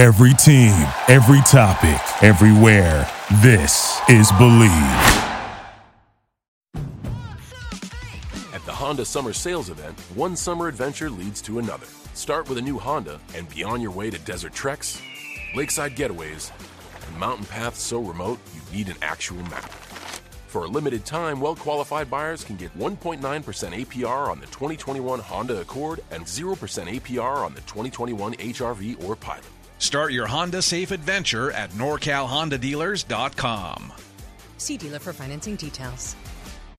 [0.00, 0.72] Every team,
[1.08, 3.06] every topic, everywhere.
[3.42, 4.70] This is Believe.
[8.54, 11.84] At the Honda Summer Sales Event, one summer adventure leads to another.
[12.14, 15.02] Start with a new Honda and be on your way to desert treks,
[15.54, 16.50] lakeside getaways,
[17.06, 19.70] and mountain paths so remote you need an actual map.
[20.46, 25.60] For a limited time, well qualified buyers can get 1.9% APR on the 2021 Honda
[25.60, 29.44] Accord and 0% APR on the 2021 HRV or Pilot.
[29.80, 33.92] Start your Honda safe adventure at NorCalHondaDealers.com.
[34.58, 36.14] See dealer for financing details.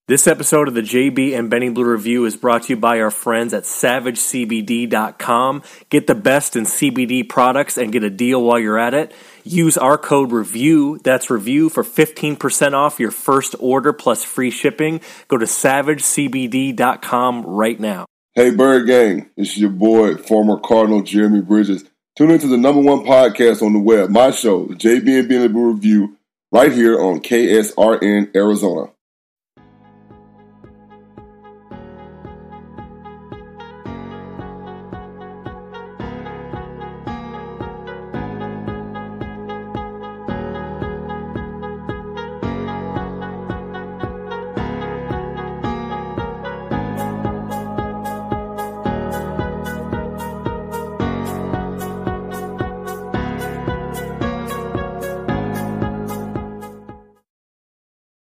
[0.08, 3.10] This episode of the JB and Benny Blue Review is brought to you by our
[3.10, 5.62] friends at SavageCBD.com.
[5.90, 9.12] Get the best in CBD products and get a deal while you're at it.
[9.44, 15.00] Use our code REVIEW, that's REVIEW, for 15% off your first order plus free shipping.
[15.28, 18.06] Go to SavageCBD.com right now.
[18.34, 21.84] Hey, Bird Gang, it's your boy, former Cardinal Jeremy Bridges.
[22.14, 26.18] Tune into the number one podcast on the web, my show, JB and Benny Review,
[26.50, 28.91] right here on KSRN Arizona.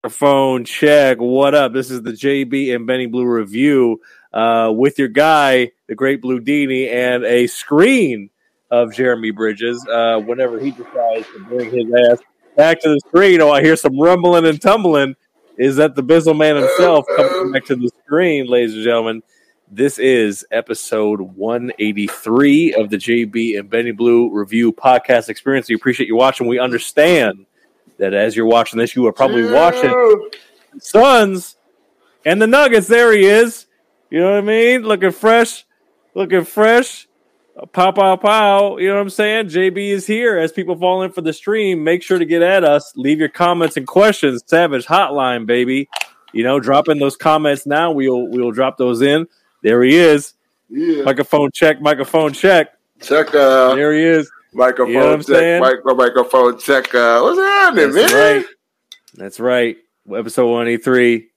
[0.09, 1.17] Phone check.
[1.19, 1.73] What up?
[1.73, 4.01] This is the JB and Benny Blue review
[4.33, 8.29] uh, with your guy, the Great Blue Dini, and a screen
[8.71, 9.85] of Jeremy Bridges.
[9.87, 12.19] Uh, whenever he decides to bring his ass
[12.57, 15.15] back to the screen, oh, I hear some rumbling and tumbling.
[15.57, 19.21] Is that the Bizzle Man himself coming back to the screen, ladies and gentlemen?
[19.71, 25.69] This is episode 183 of the JB and Benny Blue review podcast experience.
[25.69, 26.47] We appreciate you watching.
[26.47, 27.45] We understand
[27.99, 30.29] that as you're watching this, you are probably watching
[30.79, 31.57] Suns
[32.25, 32.87] and the Nuggets.
[32.87, 33.67] There he is.
[34.09, 34.81] You know what I mean?
[34.81, 35.65] Looking fresh,
[36.15, 37.07] looking fresh.
[37.73, 38.77] Pow, pow, pow.
[38.77, 39.47] You know what I'm saying?
[39.47, 40.37] JB is here.
[40.37, 42.93] As people fall in for the stream, make sure to get at us.
[42.95, 44.41] Leave your comments and questions.
[44.45, 45.89] Savage Hotline, baby.
[46.31, 47.91] You know, drop in those comments now.
[47.91, 49.27] We'll we'll drop those in.
[49.61, 50.35] There he is.
[50.69, 51.03] Yeah.
[51.03, 51.81] Microphone check.
[51.81, 52.77] Microphone check.
[53.01, 54.31] Check uh There he is.
[54.53, 55.61] Microphone You know check, saying?
[55.61, 56.93] micro, microphone check.
[56.93, 58.37] Uh, what's happening, That's man?
[58.37, 58.45] right.
[59.15, 59.77] That's right.
[60.13, 61.27] Episode 183.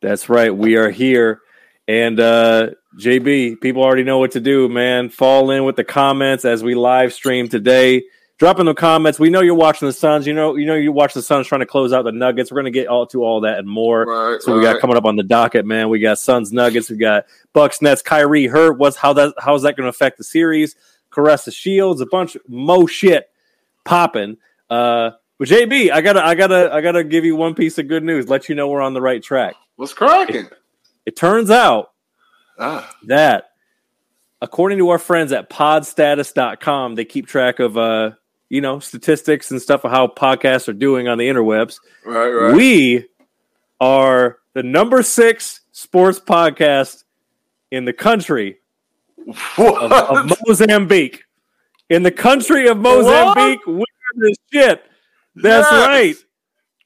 [0.00, 0.54] That's right.
[0.54, 1.40] We are here.
[1.88, 5.08] And uh JB, people already know what to do, man.
[5.10, 8.04] Fall in with the comments as we live stream today.
[8.38, 9.18] Drop in the comments.
[9.18, 10.26] We know you're watching the Suns.
[10.26, 12.50] You know, you know you watch the Suns trying to close out the Nuggets.
[12.50, 14.04] We're gonna get all to all that and more.
[14.04, 14.80] Right, So we got right.
[14.80, 15.88] coming up on the docket, man.
[15.88, 16.88] We got Suns Nuggets.
[16.90, 18.02] We got Bucks Nets.
[18.02, 18.78] Kyrie hurt.
[18.78, 20.74] What's how that how's that going to affect the series?
[21.14, 22.00] Claressa Shields.
[22.00, 23.28] A bunch of mo shit
[23.84, 24.36] popping.
[24.68, 28.02] Uh, but JB, I gotta I gotta I gotta give you one piece of good
[28.04, 28.28] news.
[28.28, 29.54] Let you know we're on the right track.
[29.76, 30.48] What's cracking?
[31.06, 31.90] It turns out
[32.58, 33.50] Ah, that
[34.40, 38.12] according to our friends at podstatus.com, they keep track of uh
[38.48, 41.78] you know statistics and stuff of how podcasts are doing on the interwebs.
[42.06, 42.54] right, right.
[42.54, 43.06] We
[43.80, 47.02] are the number six sports podcast
[47.70, 48.58] in the country?
[49.28, 51.24] Of, of Mozambique.
[51.90, 53.84] In the country of Mozambique, we're
[54.16, 54.82] the shit.
[55.34, 55.86] That's Yes.
[55.86, 56.16] right.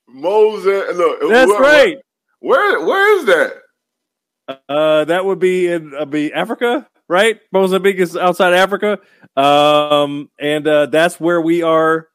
[0.08, 1.20] Moses, look.
[1.28, 1.98] That's where, right.
[2.40, 4.58] Where, where is that?
[4.68, 7.38] Uh, that would be in uh, be Africa, right?
[7.52, 8.98] Mozambique is outside Africa,
[9.36, 12.08] um, and uh, that's where we are.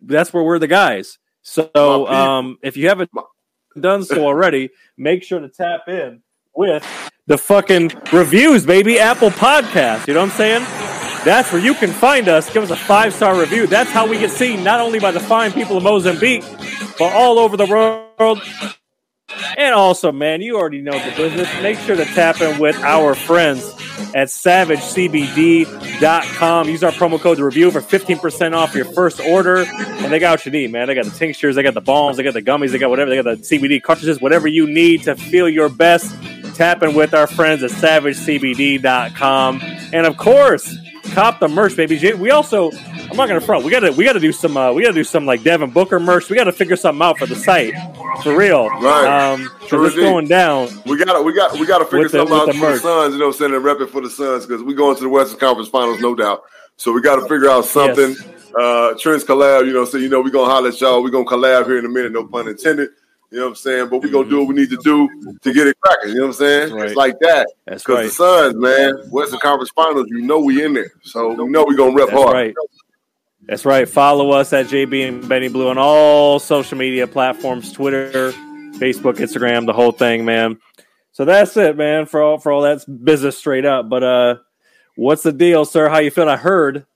[0.00, 1.18] That's where we're the guys.
[1.42, 3.10] So, um, if you haven't
[3.78, 6.22] done so already, make sure to tap in
[6.58, 6.84] with
[7.26, 8.98] the fucking reviews, baby.
[8.98, 10.08] Apple Podcast.
[10.08, 10.62] You know what I'm saying?
[11.24, 12.52] That's where you can find us.
[12.52, 13.66] Give us a five star review.
[13.66, 16.42] That's how we get seen, not only by the fine people of Mozambique,
[16.98, 18.40] but all over the world.
[19.56, 21.48] And also, man, you already know the business.
[21.62, 23.62] Make sure to tap in with our friends
[24.14, 26.68] at SavageCBD.com.
[26.68, 29.58] Use our promo code to review for 15% off your first order.
[29.58, 30.86] And they got what you need, man.
[30.86, 33.10] They got the tinctures, they got the balms, they got the gummies, they got whatever.
[33.10, 36.14] They got the CBD cartridges, whatever you need to feel your best.
[36.58, 39.60] Tap in with our friends at SavageCBD.com.
[39.92, 40.76] And of course,
[41.12, 42.12] cop the merch, baby.
[42.14, 43.64] We also, I'm not gonna front.
[43.64, 46.28] We gotta, we gotta do some, uh, we gotta do some like Devin Booker merch.
[46.28, 47.74] We gotta figure something out for the site,
[48.24, 48.68] for real.
[48.68, 49.32] Right.
[49.32, 50.68] Um, True it's going down.
[50.84, 52.82] We gotta, we got, we gotta figure With the- something out the for the merch.
[52.82, 53.14] Suns.
[53.14, 55.02] You know, what I'm saying and rep it for the Suns because we're going to
[55.02, 56.42] the Western Conference Finals, no doubt.
[56.76, 58.16] So we got to figure out something.
[58.58, 59.64] Uh, Trent's collab.
[59.66, 61.02] You know, so you know we're gonna holler at y'all.
[61.04, 62.10] We're gonna collab here in a minute.
[62.10, 62.88] No pun intended.
[63.30, 63.88] You know what I'm saying?
[63.90, 65.06] But we're gonna do what we need to do
[65.42, 66.10] to get it cracking.
[66.10, 66.72] You know what I'm saying?
[66.72, 66.86] Right.
[66.86, 67.46] It's like that.
[67.66, 68.04] That's Because right.
[68.04, 70.90] the Suns, man, Western Conference Finals, you know we in there.
[71.02, 72.32] So we know we're gonna rep That's hard.
[72.32, 72.54] right.
[73.46, 73.88] That's right.
[73.88, 78.32] Follow us at JB and Benny Blue on all social media platforms: Twitter,
[78.78, 80.58] Facebook, Instagram, the whole thing, man.
[81.12, 82.06] So that's it, man.
[82.06, 83.88] For all for all that business straight up.
[83.90, 84.36] But uh,
[84.96, 85.88] what's the deal, sir?
[85.90, 86.30] How you feeling?
[86.30, 86.86] I heard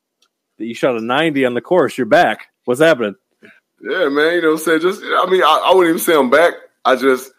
[0.58, 1.98] that you shot a ninety on the course.
[1.98, 2.46] You're back.
[2.64, 3.16] What's happening?
[3.82, 4.34] Yeah, man.
[4.34, 5.02] You know, what I'm saying just.
[5.02, 6.54] I mean, I, I wouldn't even say I'm back.
[6.84, 7.32] I just,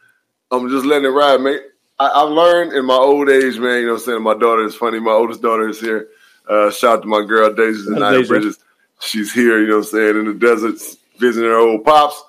[0.52, 1.60] I'm just letting it ride, man.
[2.00, 3.80] I, have learned in my old age, man.
[3.80, 5.00] You know, what I'm saying my daughter is funny.
[5.00, 6.10] My oldest daughter is here.
[6.50, 8.60] Uh, shout out to my girl Daisy and Naya Bridges.
[9.00, 9.62] She's here.
[9.62, 12.22] You know, what I'm saying in the deserts visiting her old pops.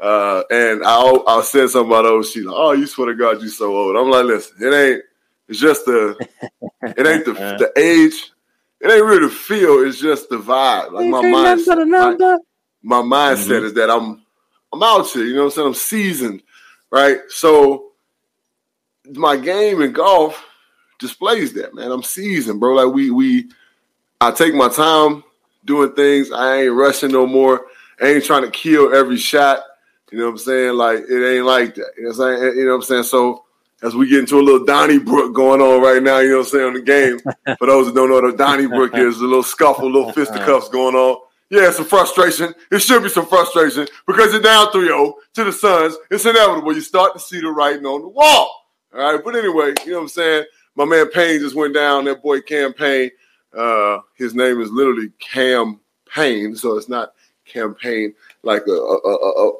[0.00, 3.42] Uh, and I I said something about oh she's like oh you swear to God
[3.42, 3.96] you so old.
[3.96, 5.02] I'm like listen it ain't
[5.46, 6.16] it's just the
[6.82, 8.32] it ain't the the age
[8.80, 11.82] it ain't really the feel it's just the vibe like my mindset
[12.82, 13.66] my, mindset mm-hmm.
[13.66, 14.22] is that I'm
[14.72, 16.42] I'm out here you know what I'm saying I'm seasoned
[16.90, 17.92] right so
[19.12, 20.44] my game in golf
[20.98, 23.50] displays that man I'm seasoned bro like we we
[24.20, 25.24] I take my time
[25.64, 27.66] doing things I ain't rushing no more
[28.00, 29.64] I ain't trying to kill every shot
[30.10, 30.74] you know what I'm saying?
[30.74, 31.92] Like it ain't like that.
[31.96, 32.58] You know what I'm saying?
[32.58, 33.02] You know what I'm saying?
[33.04, 33.44] So
[33.82, 36.50] as we get into a little Donnybrook going on right now, you know what I'm
[36.50, 37.20] saying, on the game.
[37.58, 40.68] For those that don't know what a Donnybrook is, a little scuffle, a little fisticuffs
[40.72, 41.20] going on.
[41.50, 42.54] Yeah, some frustration.
[42.70, 45.96] It should be some frustration because you're down 3-0 to the Suns.
[46.08, 46.72] It's inevitable.
[46.72, 48.68] You start to see the writing on the wall.
[48.94, 49.22] All right.
[49.22, 50.44] But anyway, you know what I'm saying?
[50.76, 52.04] My man Payne just went down.
[52.04, 53.10] That boy Cam Payne.
[53.52, 57.14] Uh, his name is literally Cam Payne, so it's not
[57.44, 58.14] campaign
[58.44, 59.52] like a, a,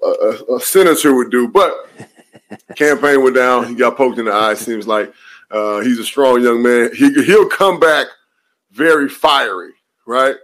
[0.52, 1.48] a, a senator would do.
[1.48, 1.72] But
[2.76, 3.66] campaign went down.
[3.66, 4.54] He got poked in the eye.
[4.54, 5.12] Seems like
[5.50, 6.90] uh, he's a strong young man.
[6.94, 8.06] He he'll come back
[8.70, 9.72] very fiery,
[10.06, 10.36] right?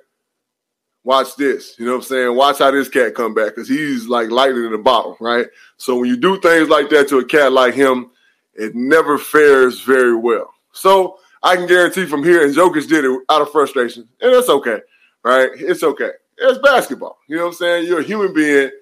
[1.06, 1.78] Watch this.
[1.78, 2.34] You know what I'm saying?
[2.34, 5.46] Watch how this cat come back because he's like lightning in a bottle, right?
[5.76, 8.10] So when you do things like that to a cat like him,
[8.54, 10.52] it never fares very well.
[10.72, 14.48] So I can guarantee from here, and Jokic did it out of frustration, and that's
[14.48, 14.80] okay,
[15.22, 15.48] right?
[15.54, 16.10] It's okay.
[16.38, 17.18] It's basketball.
[17.28, 17.86] You know what I'm saying?
[17.86, 18.72] You're a human being.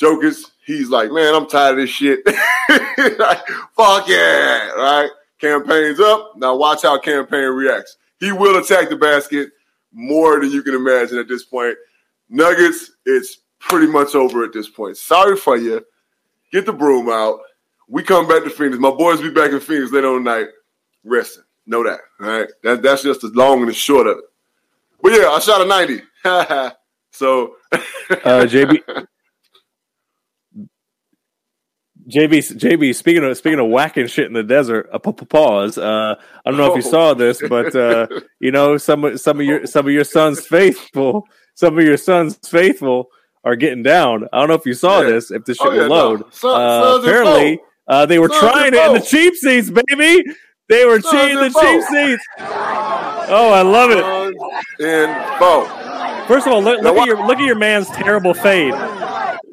[0.00, 2.20] Jokic, he's like, man, I'm tired of this shit.
[3.18, 3.46] like,
[3.76, 5.10] fuck yeah, right?
[5.38, 6.32] Campaign's up.
[6.36, 7.98] Now watch how campaign reacts.
[8.18, 9.50] He will attack the basket
[9.92, 11.76] more than you can imagine at this point.
[12.28, 14.96] Nuggets, it's pretty much over at this point.
[14.96, 15.84] Sorry for you.
[16.52, 17.40] Get the broom out.
[17.88, 18.78] We come back to Phoenix.
[18.78, 20.48] My boys be back in Phoenix later on tonight,
[21.04, 21.44] resting.
[21.66, 22.00] Know that.
[22.20, 22.48] All right.
[22.62, 24.24] That, that's just the long and the short of it.
[25.02, 26.02] But yeah, I shot a 90.
[27.16, 27.78] So, uh,
[28.44, 28.82] JB,
[32.08, 32.94] JB, JB.
[32.94, 35.76] Speaking of speaking of whacking shit in the desert, a pause.
[35.76, 36.14] Uh,
[36.44, 38.06] I don't know if you saw this, but uh,
[38.40, 42.38] you know some some of your some of your sons faithful, some of your sons
[42.48, 43.10] faithful
[43.44, 44.28] are getting down.
[44.32, 45.10] I don't know if you saw yeah.
[45.10, 45.30] this.
[45.32, 46.26] If the shit oh, yeah, will load, no.
[46.30, 50.24] Son, uh, apparently uh, they were sons trying it in the cheap seats, baby.
[50.68, 52.24] They were cheating the cheap seats.
[52.38, 54.04] Oh, I love it.
[54.84, 55.68] And both.
[56.28, 58.74] First of all, look, look at your look at your man's terrible fade.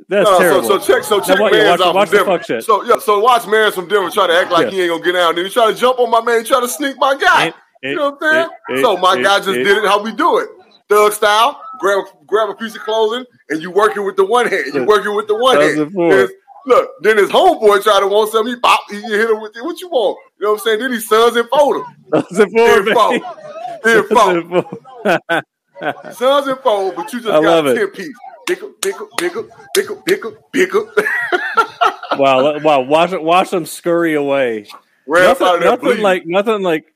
[0.08, 0.64] That's no, terrible.
[0.64, 2.62] So, so check, so check man's watch, watch from Denver.
[2.62, 4.72] So yeah, so watch man's from Denver try to act like yeah.
[4.72, 5.36] he ain't gonna get out.
[5.36, 6.44] Then he try to jump on my man.
[6.44, 7.48] Try to sneak my guy.
[7.48, 7.56] It,
[7.90, 8.50] you know what I'm saying?
[8.70, 10.50] It, so my guy just did it how we do it,
[10.90, 11.62] thug style.
[11.80, 14.74] Grab grab a piece of clothing and you working with the one hand.
[14.74, 16.30] You working with the one hand.
[16.66, 18.54] Look, then his homeboy try to want something.
[18.54, 19.64] He pop, he hit him with it.
[19.64, 20.18] What you want?
[20.40, 20.80] You know what I'm saying?
[20.80, 21.86] Then he sons and fold him.
[22.32, 23.22] Sons and fold.
[23.84, 24.74] Then fold.
[26.14, 28.16] Sons and fold, but you just I got a 10 piece.
[28.46, 30.86] Bigger, bigger, bigger, bigger, bigger, bigger.
[32.18, 32.82] wow, wow!
[32.82, 34.68] Watch watch them scurry away.
[35.08, 36.94] nothing, nothing like nothing like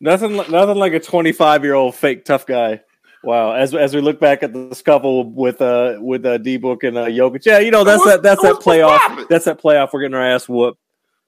[0.00, 2.80] nothing nothing like a twenty five year old fake tough guy.
[3.22, 6.84] Wow, as as we look back at the scuffle with uh with uh D book
[6.84, 10.02] and uh Jokic, yeah, you know that's that that's that playoff that's that playoff we're
[10.02, 10.78] getting our ass whooped.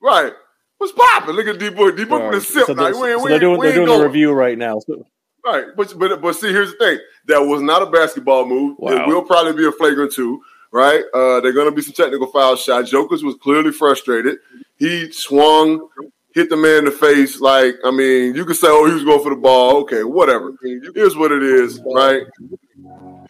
[0.02, 0.32] Right,
[0.76, 1.34] what's popping?
[1.34, 1.96] Look at D book.
[1.96, 2.34] D book right.
[2.34, 2.66] with the sip.
[2.66, 2.92] So, now.
[2.92, 4.02] so we, they're doing they're doing going.
[4.02, 4.78] a review right now.
[4.80, 5.06] So
[5.46, 8.76] Right, but but but see, here's the thing: that was not a basketball move.
[8.78, 8.92] Wow.
[8.92, 10.42] It will probably be a flagrant two.
[10.72, 11.04] Right?
[11.14, 12.90] Uh, they're going to be some technical foul shots.
[12.90, 14.38] Jokers was clearly frustrated.
[14.76, 15.88] He swung,
[16.34, 17.40] hit the man in the face.
[17.40, 20.52] Like, I mean, you could say, "Oh, he was going for the ball." Okay, whatever.
[20.94, 22.22] Here's what it is, right?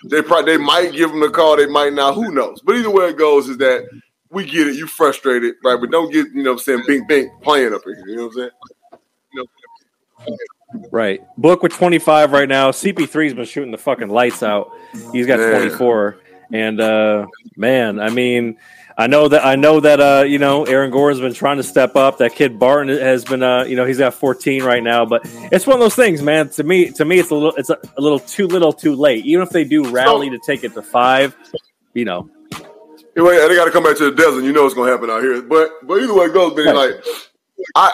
[0.08, 1.58] They probably they might give him the call.
[1.58, 2.14] They might not.
[2.14, 2.62] Who knows?
[2.62, 3.86] But either way it goes, is that
[4.30, 4.76] we get it.
[4.76, 5.78] You frustrated, right?
[5.78, 8.02] But don't get you know what I'm saying bing bing playing up here.
[8.06, 8.50] You know what I'm saying?
[9.34, 9.46] You
[10.28, 10.36] know,
[10.90, 11.20] Right.
[11.38, 12.70] Book with 25 right now.
[12.70, 14.70] CP3's been shooting the fucking lights out.
[15.12, 16.18] He's got 24.
[16.52, 18.58] And uh man, I mean,
[18.98, 21.96] I know that I know that uh, you know, Aaron Gore's been trying to step
[21.96, 22.18] up.
[22.18, 25.66] That kid Barton has been uh, you know, he's got 14 right now, but it's
[25.66, 26.48] one of those things, man.
[26.50, 29.24] To me, to me it's a little it's a, a little too little too late.
[29.26, 31.36] Even if they do rally to take it to 5,
[31.94, 32.30] you know.
[33.16, 34.44] Anyway, they got to come back to the desert.
[34.44, 35.42] You know what's going to happen out here.
[35.42, 36.94] But but either way it goes, Benny, right.
[36.94, 37.04] like
[37.74, 37.92] I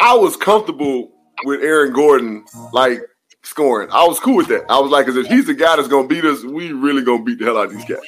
[0.00, 1.11] I was comfortable
[1.44, 3.00] with Aaron Gordon like
[3.42, 3.88] scoring.
[3.90, 4.64] I was cool with that.
[4.70, 7.22] I was like, because if he's the guy that's gonna beat us, we really gonna
[7.24, 7.98] beat the hell out of these guys,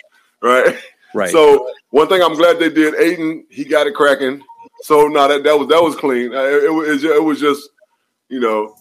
[0.43, 0.77] right?
[1.17, 1.31] Right.
[1.31, 4.43] So one thing I'm glad they did, Ayton, he got it cracking.
[4.83, 6.35] So no, that that was that was clean.
[6.35, 7.71] Uh, It, it, was- it was just,
[8.29, 8.75] you know,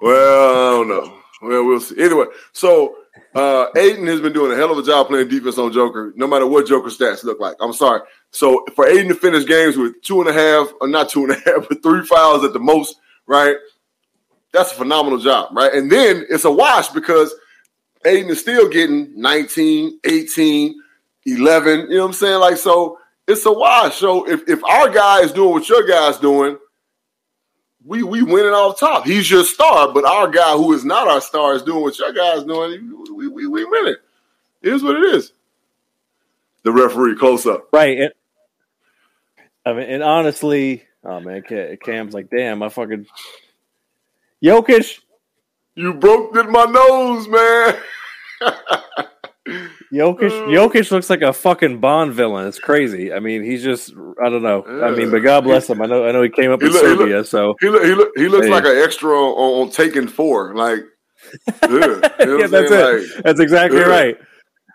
[0.00, 1.18] well, I don't know.
[1.42, 2.00] Well, we'll see.
[2.02, 2.96] Anyway, so
[3.34, 6.26] uh Ayton has been doing a hell of a job playing defense on Joker, no
[6.26, 7.56] matter what Joker stats look like.
[7.60, 8.00] I'm sorry.
[8.30, 11.32] So for Ayton to finish games with two and a half, or not two and
[11.32, 13.56] a half, but three fouls at the most, right?
[14.52, 15.72] That's a phenomenal job, right?
[15.72, 17.34] And then it's a wash because
[18.04, 20.74] Ayton is still getting 19, 18,
[21.24, 21.80] 11.
[21.80, 22.40] You know what I'm saying?
[22.40, 23.96] Like, so it's a wash.
[23.96, 26.58] So if, if our guy is doing what your guy's doing,
[27.84, 29.04] we we win winning off top.
[29.04, 32.12] He's your star, but our guy who is not our star is doing what your
[32.12, 33.06] guy's doing.
[33.14, 33.96] We we, we winning.
[34.62, 35.32] It is what it is.
[36.62, 37.68] The referee close up.
[37.72, 37.98] Right.
[37.98, 38.12] And,
[39.66, 41.42] I mean, and honestly, oh man,
[41.82, 43.06] Cam's like, damn, I fucking
[44.44, 44.98] Jokic,
[45.74, 47.76] You broke my nose, man.
[49.92, 50.46] Jokic, Uh.
[50.48, 52.46] Jokic looks like a fucking Bond villain.
[52.46, 53.12] It's crazy.
[53.12, 53.92] I mean, he's just,
[54.24, 54.64] I don't know.
[54.84, 55.82] I mean, but God bless him.
[55.82, 57.68] I know, I know he came up He in look- he look- Serbia, so He
[57.68, 58.52] look, he look, he looks Hey.
[58.52, 60.54] like an extra on, on Taken Four.
[60.54, 60.80] Like,
[61.62, 62.96] yeah, you know yeah, that's saying?
[63.04, 63.14] it.
[63.16, 63.86] Like, that's exactly yeah.
[63.86, 64.16] right.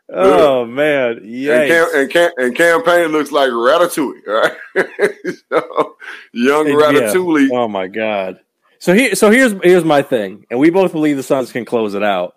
[0.10, 1.68] Oh man, and, yeah.
[1.68, 4.58] cam, and, cam, and campaign looks like Ratatouille, right?
[5.52, 5.98] So,
[6.32, 7.50] young Ratatouille.
[7.52, 8.40] Oh my god.
[8.80, 11.94] So here, so here's here's my thing, and we both believe the Suns can close
[11.94, 12.36] it out.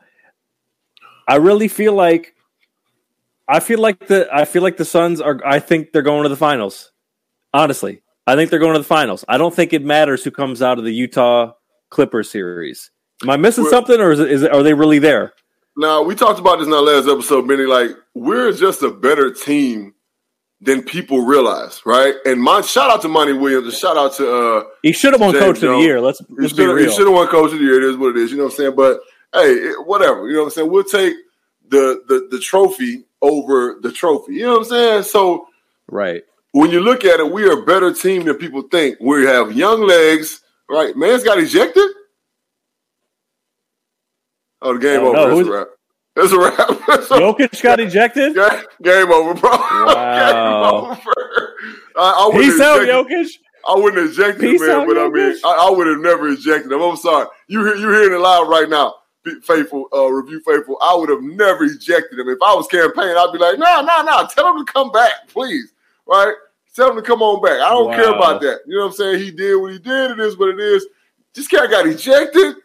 [1.28, 2.34] I really feel like,
[3.46, 5.40] I feel like the I feel like the Suns are.
[5.44, 6.90] I think they're going to the finals.
[7.54, 9.24] Honestly, I think they're going to the finals.
[9.28, 11.52] I don't think it matters who comes out of the Utah
[11.90, 12.90] Clippers series.
[13.22, 15.34] Am I missing Well- something, or is it, is it, are they really there?
[15.80, 17.64] Now we talked about this in our last episode, Benny.
[17.64, 19.94] Like we're just a better team
[20.60, 22.14] than people realize, right?
[22.26, 25.22] And my shout out to Monty Williams, and shout out to uh He should have
[25.22, 25.98] won James Coach of the Year.
[25.98, 26.86] Let's let's be real.
[26.86, 27.82] he should have won Coach of the Year.
[27.82, 28.30] It is what it is.
[28.30, 28.76] You know what I'm saying?
[28.76, 29.00] But
[29.32, 30.28] hey, it- whatever.
[30.28, 30.70] You know what I'm saying?
[30.70, 31.14] We'll take
[31.66, 34.34] the the the trophy over the trophy.
[34.34, 35.02] You know what I'm saying?
[35.04, 35.46] So
[35.88, 36.22] right.
[36.52, 38.98] when you look at it, we are a better team than people think.
[39.00, 40.94] We have young legs, right?
[40.94, 41.88] Man's got ejected.
[44.62, 45.30] Oh, the game Oh, over.
[45.30, 45.68] no, That's a wrap.
[46.16, 46.86] That's a wrap.
[46.86, 48.34] That's a- Jokic got ejected.
[48.34, 49.50] Ga- Game over, bro.
[49.50, 50.94] Wow.
[50.94, 51.54] Game over.
[51.96, 53.28] I, I wouldn't Peace out, Jokic.
[53.68, 56.28] I wouldn't have ejected him, man, out, but I mean, I, I would have never
[56.28, 56.80] ejected him.
[56.80, 57.26] I'm sorry.
[57.46, 60.78] You hear, you hearing it loud right now, Be- faithful, uh, review faithful.
[60.82, 62.28] I would have never ejected him.
[62.28, 65.28] If I was campaigning, I'd be like, no, no, no, tell him to come back,
[65.28, 65.72] please.
[66.06, 66.34] Right?
[66.74, 67.60] Tell him to come on back.
[67.60, 68.60] I don't care about that.
[68.66, 69.20] You know what I'm saying?
[69.20, 70.12] He did what he did.
[70.12, 70.86] It is what it is.
[71.34, 72.56] This guy got ejected.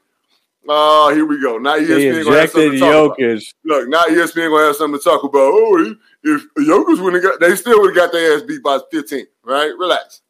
[0.67, 1.57] Oh, here we go.
[1.57, 3.17] Now ESPN gonna have something to talk about.
[3.19, 3.53] Jokic.
[3.63, 5.51] Look, now ESPN gonna have something to talk about.
[5.53, 8.63] Oh, he- if Jokic wouldn't have got, they still would have got their ass beat
[8.63, 9.27] by 15.
[9.43, 9.71] Right?
[9.77, 10.21] Relax.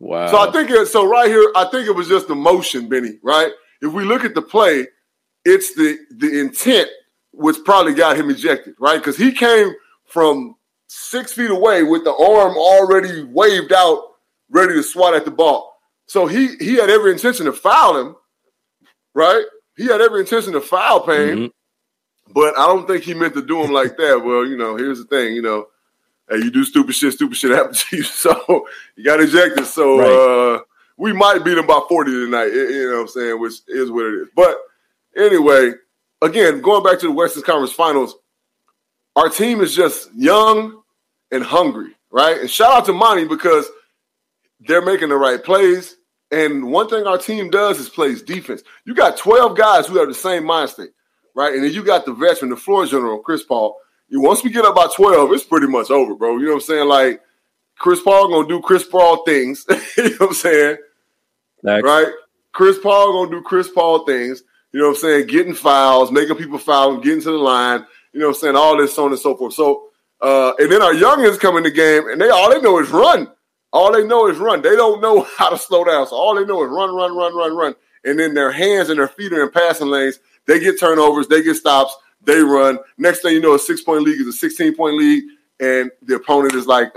[0.00, 0.30] Wow.
[0.30, 1.06] So I think it, so.
[1.06, 3.18] Right here, I think it was just the motion, Benny.
[3.22, 3.52] Right?
[3.80, 4.88] If we look at the play,
[5.44, 6.88] it's the the intent
[7.32, 8.74] which probably got him ejected.
[8.78, 8.98] Right?
[8.98, 9.72] Because he came
[10.06, 10.56] from
[10.88, 14.02] six feet away with the arm already waved out,
[14.50, 15.78] ready to swat at the ball.
[16.06, 18.16] So he he had every intention to foul him.
[19.14, 19.44] Right?
[19.76, 21.36] He had every intention to foul Payne.
[21.36, 21.50] Mhm.
[22.32, 24.22] But I don't think he meant to do him like that.
[24.24, 25.66] Well, you know, here's the thing, you know,
[26.30, 28.02] hey, you do stupid shit, stupid shit happens to you.
[28.24, 28.66] So
[28.96, 29.66] you got ejected.
[29.66, 30.56] So Right.
[30.58, 30.62] uh
[30.96, 33.90] we might beat him by 40 tonight, you you know what I'm saying, which is
[33.90, 34.28] what it is.
[34.34, 34.56] But
[35.16, 35.72] anyway,
[36.22, 38.14] again, going back to the Western Conference Finals,
[39.16, 40.82] our team is just young
[41.30, 42.40] and hungry, right?
[42.40, 43.68] And shout out to Monty because
[44.60, 45.96] they're making the right plays.
[46.34, 48.62] And one thing our team does is plays defense.
[48.84, 50.90] You got 12 guys who have the same mind state,
[51.34, 51.54] right?
[51.54, 53.76] And then you got the veteran, the floor general, Chris Paul.
[54.08, 56.38] You once we get up by 12, it's pretty much over, bro.
[56.38, 56.88] You know what I'm saying?
[56.88, 57.22] Like
[57.78, 59.64] Chris Paul gonna do Chris Paul things.
[59.96, 60.76] you know what I'm saying?
[61.62, 61.84] Next.
[61.84, 62.08] Right?
[62.52, 64.42] Chris Paul gonna do Chris Paul things.
[64.72, 65.26] You know what I'm saying?
[65.28, 67.86] Getting fouls, making people foul, getting to the line.
[68.12, 68.56] You know what I'm saying?
[68.56, 69.54] All this, so on and so forth.
[69.54, 69.88] So,
[70.20, 72.90] uh, and then our youngins come in the game, and they all they know is
[72.90, 73.30] run.
[73.74, 74.62] All they know is run.
[74.62, 76.06] They don't know how to slow down.
[76.06, 77.74] So all they know is run, run, run, run, run.
[78.04, 80.20] And then their hands and their feet are in passing lanes.
[80.46, 81.26] They get turnovers.
[81.26, 81.96] They get stops.
[82.22, 82.78] They run.
[82.96, 85.24] Next thing you know, a six point league is a 16 point league,
[85.60, 86.94] and the opponent is like,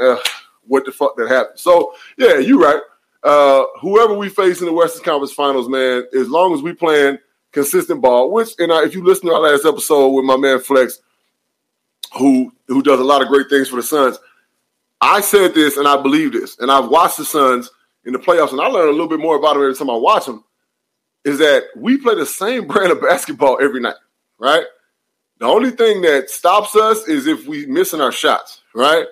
[0.68, 1.60] what the fuck that happened?
[1.60, 2.82] So yeah, you're right.
[3.24, 7.18] Uh, whoever we face in the Western Conference Finals, man, as long as we playing
[7.52, 10.60] consistent ball, which and I, if you listen to our last episode with my man
[10.60, 11.00] Flex,
[12.18, 14.20] who who does a lot of great things for the Suns,
[15.02, 17.70] I said this and I believe this, and I've watched the Suns
[18.06, 19.96] in the playoffs, and I learn a little bit more about them every time I
[19.96, 20.44] watch them.
[21.24, 23.96] Is that we play the same brand of basketball every night,
[24.40, 24.66] right?
[25.40, 29.06] The only thing that stops us is if we missing our shots, right?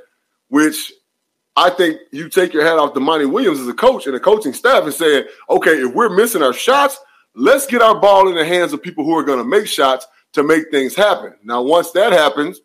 [0.48, 0.92] Which
[1.56, 4.20] I think you take your hat off to Monty Williams as a coach and a
[4.20, 7.00] coaching staff and saying, okay, if we're missing our shots,
[7.36, 10.08] let's get our ball in the hands of people who are going to make shots
[10.34, 11.36] to make things happen.
[11.44, 12.60] Now, once that happens,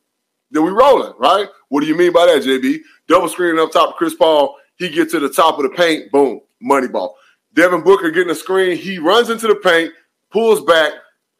[0.50, 1.48] then we rolling, right?
[1.68, 2.80] What do you mean by that, JB?
[3.08, 4.56] Double screening up top of Chris Paul.
[4.76, 7.16] He gets to the top of the paint, boom, money ball.
[7.54, 8.76] Devin Booker getting a screen.
[8.76, 9.92] He runs into the paint,
[10.30, 10.92] pulls back,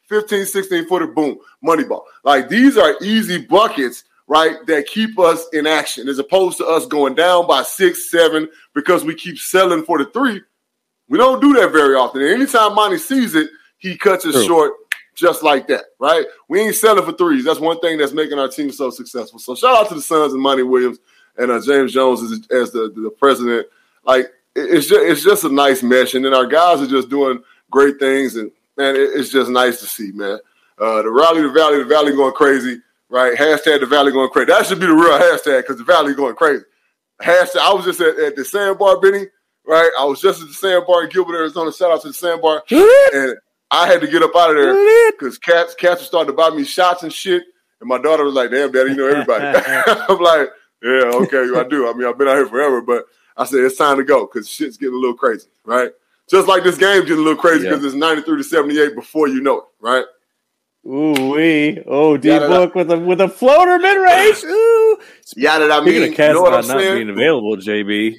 [0.08, 2.04] 15, 16 footer, boom, money ball.
[2.24, 6.86] Like these are easy buckets, right, that keep us in action as opposed to us
[6.86, 10.40] going down by six, seven because we keep selling for the three.
[11.08, 12.22] We don't do that very often.
[12.22, 14.46] And anytime Monty sees it, he cuts it True.
[14.46, 14.72] short
[15.20, 16.24] just like that, right?
[16.48, 17.44] We ain't selling for threes.
[17.44, 19.38] That's one thing that's making our team so successful.
[19.38, 20.98] So shout out to the Suns and Monty Williams
[21.36, 23.66] and uh, James Jones as, as the, the president.
[24.04, 27.42] Like it's just it's just a nice mesh, and then our guys are just doing
[27.70, 30.38] great things, and man, it's just nice to see, man.
[30.78, 33.36] Uh, the rally, the valley, the valley going crazy, right?
[33.36, 34.46] Hashtag the valley going crazy.
[34.46, 36.64] That should be the real hashtag because the valley going crazy.
[37.22, 37.58] Hashtag.
[37.58, 39.26] I was just at, at the sandbar, Benny.
[39.66, 41.70] Right, I was just at the sandbar in Gilbert, Arizona.
[41.70, 43.36] Shout out to the sandbar, and
[43.70, 46.50] I had to get up out of there because cats cats were starting to buy
[46.50, 47.44] me shots and shit.
[47.80, 49.44] And my daughter was like, "Damn, daddy, you know everybody."
[49.86, 50.50] I'm like,
[50.82, 51.88] "Yeah, okay, I do.
[51.88, 54.48] I mean, I've been out here forever, but I said it's time to go because
[54.48, 55.90] shit's getting a little crazy, right?
[56.28, 57.88] Just like this game's getting a little crazy because yeah.
[57.88, 60.04] it's 93 to 78 before you know it, right?
[60.86, 61.82] Ooh wee!
[61.86, 64.42] Oh, D book with a with a floater mid range.
[64.44, 64.98] Ooh,
[65.36, 66.94] yeah, that I mean, Speaking of cats you know not saying?
[66.94, 68.16] being available, JB.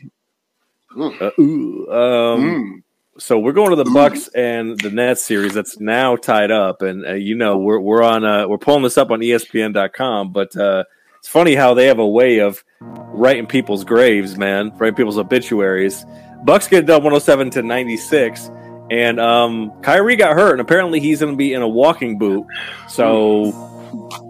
[0.95, 1.21] Mm.
[1.21, 2.83] Uh, ooh, um, mm.
[3.17, 7.05] So we're going to the Bucks and the Nets series that's now tied up, and
[7.05, 10.85] uh, you know we're we're on uh, we're pulling this up on ESPN.com, but uh,
[11.19, 16.05] it's funny how they have a way of writing people's graves, man, writing people's obituaries.
[16.45, 18.49] Bucks get done 107 to 96,
[18.89, 22.45] and um, Kyrie got hurt, and apparently he's going to be in a walking boot.
[22.87, 23.51] So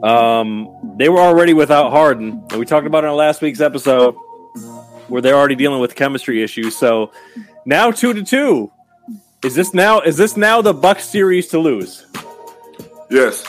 [0.04, 4.16] um, they were already without Harden, and we talked about in last week's episode
[5.08, 6.76] where they're already dealing with chemistry issues.
[6.76, 7.12] So
[7.66, 8.72] now two to two.
[9.44, 10.02] Is this now?
[10.02, 12.06] Is this now the Buck series to lose?
[13.10, 13.44] Yes,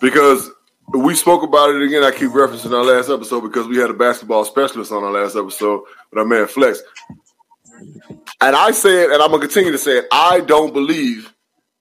[0.00, 0.50] because
[0.94, 2.02] we spoke about it again.
[2.02, 5.36] I keep referencing our last episode because we had a basketball specialist on our last
[5.36, 6.82] episode with our man Flex.
[8.40, 11.32] And I said, and I'm gonna continue to say it, I don't believe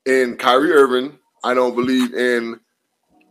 [0.05, 1.17] in Kyrie Irving.
[1.43, 2.59] I don't believe in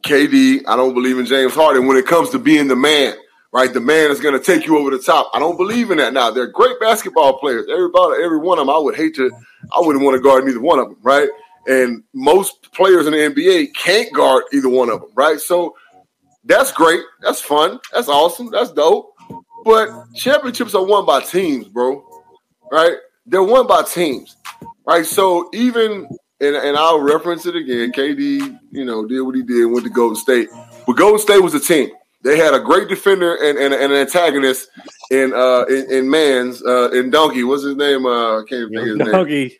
[0.04, 0.62] KD.
[0.66, 3.14] I don't believe in James Harden when it comes to being the man,
[3.54, 3.72] right?
[3.72, 5.30] The man is gonna take you over the top.
[5.32, 6.30] I don't believe in that now.
[6.32, 7.66] They're great basketball players.
[7.70, 9.30] Everybody, every one of them, I would hate to,
[9.74, 11.28] I wouldn't want to guard neither one of them, right?
[11.68, 15.38] And most players in the NBA can't guard either one of them, right?
[15.38, 15.76] So
[16.44, 17.00] that's great.
[17.22, 17.78] That's fun.
[17.92, 18.50] That's awesome.
[18.50, 19.14] That's dope.
[19.64, 22.04] But championships are won by teams, bro.
[22.70, 22.96] Right?
[23.24, 24.36] They're won by teams.
[24.84, 25.06] Right?
[25.06, 26.08] So even
[26.40, 27.92] and, and I'll reference it again.
[27.92, 30.48] KD, you know, did what he did, went to Golden State.
[30.86, 31.90] But Golden State was a team.
[32.24, 34.68] They had a great defender and, and, and an antagonist
[35.10, 37.44] in uh in, in Mans uh in Donkey.
[37.44, 38.06] What's his name?
[38.06, 39.42] Uh I can't think his Donkey.
[39.44, 39.50] name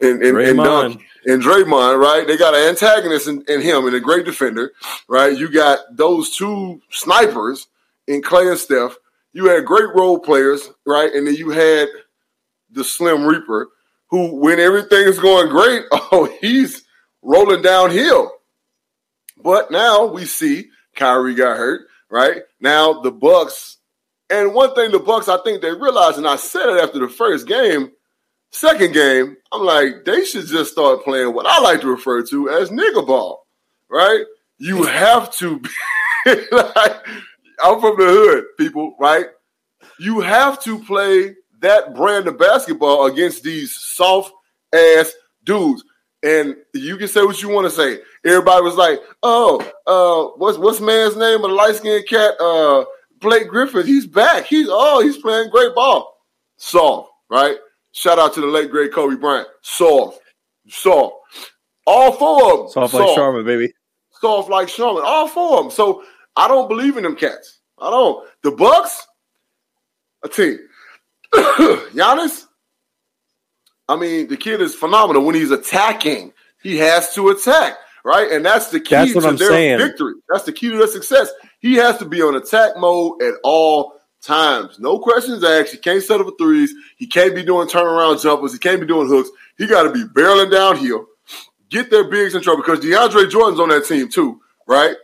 [0.00, 2.26] and, and, and, Dunk, and Draymond, right?
[2.26, 4.72] They got an antagonist in, in, him and a great defender,
[5.08, 5.36] right?
[5.36, 7.68] You got those two snipers
[8.06, 8.96] in Klay and Steph.
[9.32, 11.12] You had great role players, right?
[11.12, 11.88] And then you had
[12.70, 13.68] the Slim Reaper,
[14.08, 16.82] who, when everything is going great, oh, he's
[17.22, 18.32] rolling downhill.
[19.42, 22.42] But now we see Kyrie got hurt, right?
[22.60, 23.78] Now the Bucks,
[24.30, 27.08] and one thing the Bucks, I think they realized, and I said it after the
[27.08, 27.92] first game
[28.56, 32.48] Second game, I'm like, they should just start playing what I like to refer to
[32.48, 33.46] as nigga ball,
[33.90, 34.24] right?
[34.58, 35.70] You have to be
[36.52, 37.06] like,
[37.62, 39.26] I'm from the hood, people, right?
[39.98, 44.32] You have to play that brand of basketball against these soft
[44.72, 45.12] ass
[45.44, 45.84] dudes.
[46.22, 48.00] And you can say what you want to say.
[48.24, 52.34] Everybody was like, "Oh, uh, what's what's man's name the light skinned cat?
[52.40, 52.84] Uh,
[53.20, 53.86] Blake Griffin.
[53.86, 54.46] He's back.
[54.46, 56.16] He's oh, he's playing great ball.
[56.56, 57.56] Soft, right?
[57.92, 59.48] Shout out to the late great Kobe Bryant.
[59.62, 60.20] Soft,
[60.68, 61.14] soft.
[61.86, 62.68] All four of them.
[62.68, 63.06] Soft, soft.
[63.06, 63.72] like Charmin, baby.
[64.20, 65.02] Soft like Charmin.
[65.04, 65.70] All four of them.
[65.70, 66.02] So
[66.34, 67.60] I don't believe in them cats.
[67.78, 68.26] I don't.
[68.42, 69.06] The Bucks,
[70.32, 70.68] tell you,
[71.34, 72.45] Giannis.
[73.88, 76.32] I mean, the kid is phenomenal when he's attacking.
[76.62, 78.30] He has to attack, right?
[78.30, 79.78] And that's the key that's to their saying.
[79.78, 80.14] victory.
[80.28, 81.30] That's the key to their success.
[81.60, 84.78] He has to be on attack mode at all times.
[84.78, 85.72] No questions asked.
[85.72, 86.74] He can't settle for threes.
[86.96, 88.52] He can't be doing turnaround jumpers.
[88.52, 89.30] He can't be doing hooks.
[89.56, 91.06] He got to be barreling downhill,
[91.70, 94.96] get their bigs in trouble because DeAndre Jordan's on that team too, right?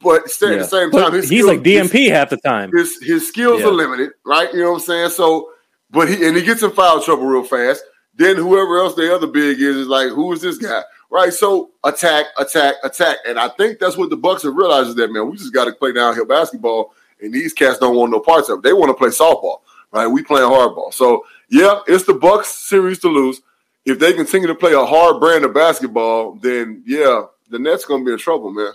[0.00, 0.48] But yeah.
[0.48, 2.70] at the same time, he's skills, like DNP his, half the time.
[2.74, 3.68] His his skills yeah.
[3.68, 4.52] are limited, right?
[4.52, 5.10] You know what I'm saying?
[5.10, 5.50] So,
[5.90, 7.84] but he and he gets in foul trouble real fast.
[8.14, 10.82] Then whoever else the other big is is like, who is this guy?
[11.10, 11.32] Right?
[11.32, 13.18] So attack, attack, attack.
[13.26, 15.64] And I think that's what the Bucks have realized is that man, we just got
[15.66, 18.62] to play downhill basketball and these cats don't want no parts of it.
[18.62, 19.60] They want to play softball,
[19.92, 20.06] right?
[20.06, 20.92] We playing hardball.
[20.92, 23.40] So yeah, it's the Bucks series to lose.
[23.84, 28.04] if they continue to play a hard brand of basketball, then yeah, the Nets to
[28.04, 28.72] be in trouble, man.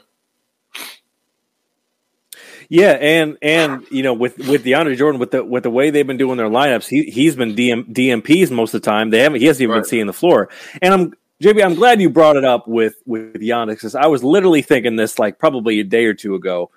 [2.70, 6.06] Yeah, and and you know with with DeAndre Jordan with the with the way they've
[6.06, 9.10] been doing their lineups, he he's been DM, DNPs most of the time.
[9.10, 9.78] They haven't he hasn't even right.
[9.80, 10.50] been seeing the floor.
[10.82, 14.24] And I'm JB, I'm glad you brought it up with with Giannis because I was
[14.24, 16.70] literally thinking this like probably a day or two ago.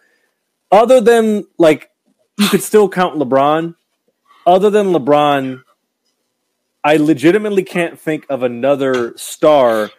[0.71, 1.91] Other than like
[2.39, 3.75] you could still count LeBron.
[4.47, 5.63] Other than LeBron,
[6.83, 9.91] I legitimately can't think of another star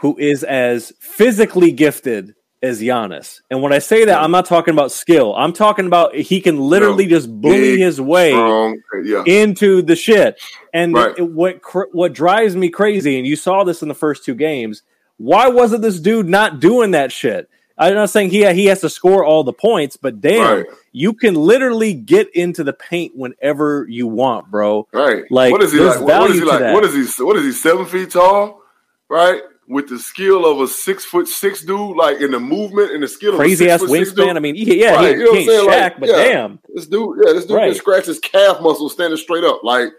[0.00, 3.40] who is as physically gifted as Giannis.
[3.50, 5.34] And when I say that, I'm not talking about skill.
[5.36, 9.22] I'm talking about he can literally no, just bully big, his way strong, yeah.
[9.26, 10.40] into the shit.
[10.72, 11.16] And right.
[11.16, 11.60] it, what
[11.92, 14.82] what drives me crazy, and you saw this in the first two games.
[15.16, 17.48] Why wasn't this dude not doing that shit?
[17.78, 20.66] I'm not saying he he has to score all the points, but damn, right.
[20.90, 24.88] you can literally get into the paint whenever you want, bro.
[24.92, 25.24] Right?
[25.30, 26.00] Like, what is he like?
[26.00, 26.74] What is he like?
[26.74, 27.24] What is he?
[27.24, 27.52] What is he?
[27.52, 28.62] Seven feet tall,
[29.08, 29.42] right?
[29.68, 33.08] With the skill of a six foot six dude, like in the movement and the
[33.08, 34.36] skill crazy of ass wingspan.
[34.36, 36.86] I mean, yeah, right, he, you know he ain't Shaq, like, but yeah, damn, this
[36.86, 37.72] dude, yeah, this dude right.
[37.72, 39.90] can scratch his calf muscle standing straight up, like,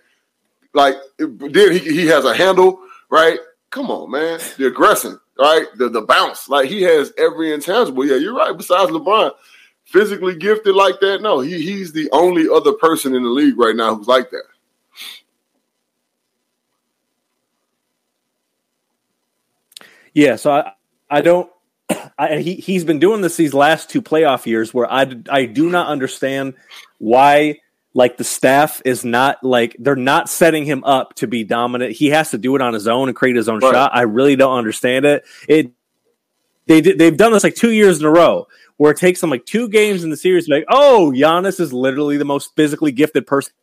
[0.74, 2.80] like then he he has a handle,
[3.10, 3.40] right?
[3.70, 5.66] Come on, man, the aggression, right?
[5.78, 8.06] The the bounce, like he has every intangible.
[8.06, 8.58] Yeah, you're right.
[8.58, 9.32] Besides LeBron,
[9.86, 13.76] physically gifted like that, no, he he's the only other person in the league right
[13.76, 14.44] now who's like that.
[20.14, 20.74] Yeah, so I
[21.10, 21.50] I don't.
[22.18, 25.70] I, he he's been doing this these last two playoff years where I I do
[25.70, 26.56] not understand
[26.98, 27.60] why
[27.94, 31.94] like the staff is not like they're not setting him up to be dominant.
[31.94, 33.72] He has to do it on his own and create his own right.
[33.72, 33.92] shot.
[33.94, 35.26] I really don't understand it.
[35.48, 35.72] It
[36.68, 39.32] they did, they've done this like two years in a row where it takes them
[39.32, 43.26] like two games in the series like oh Giannis is literally the most physically gifted
[43.26, 43.54] person.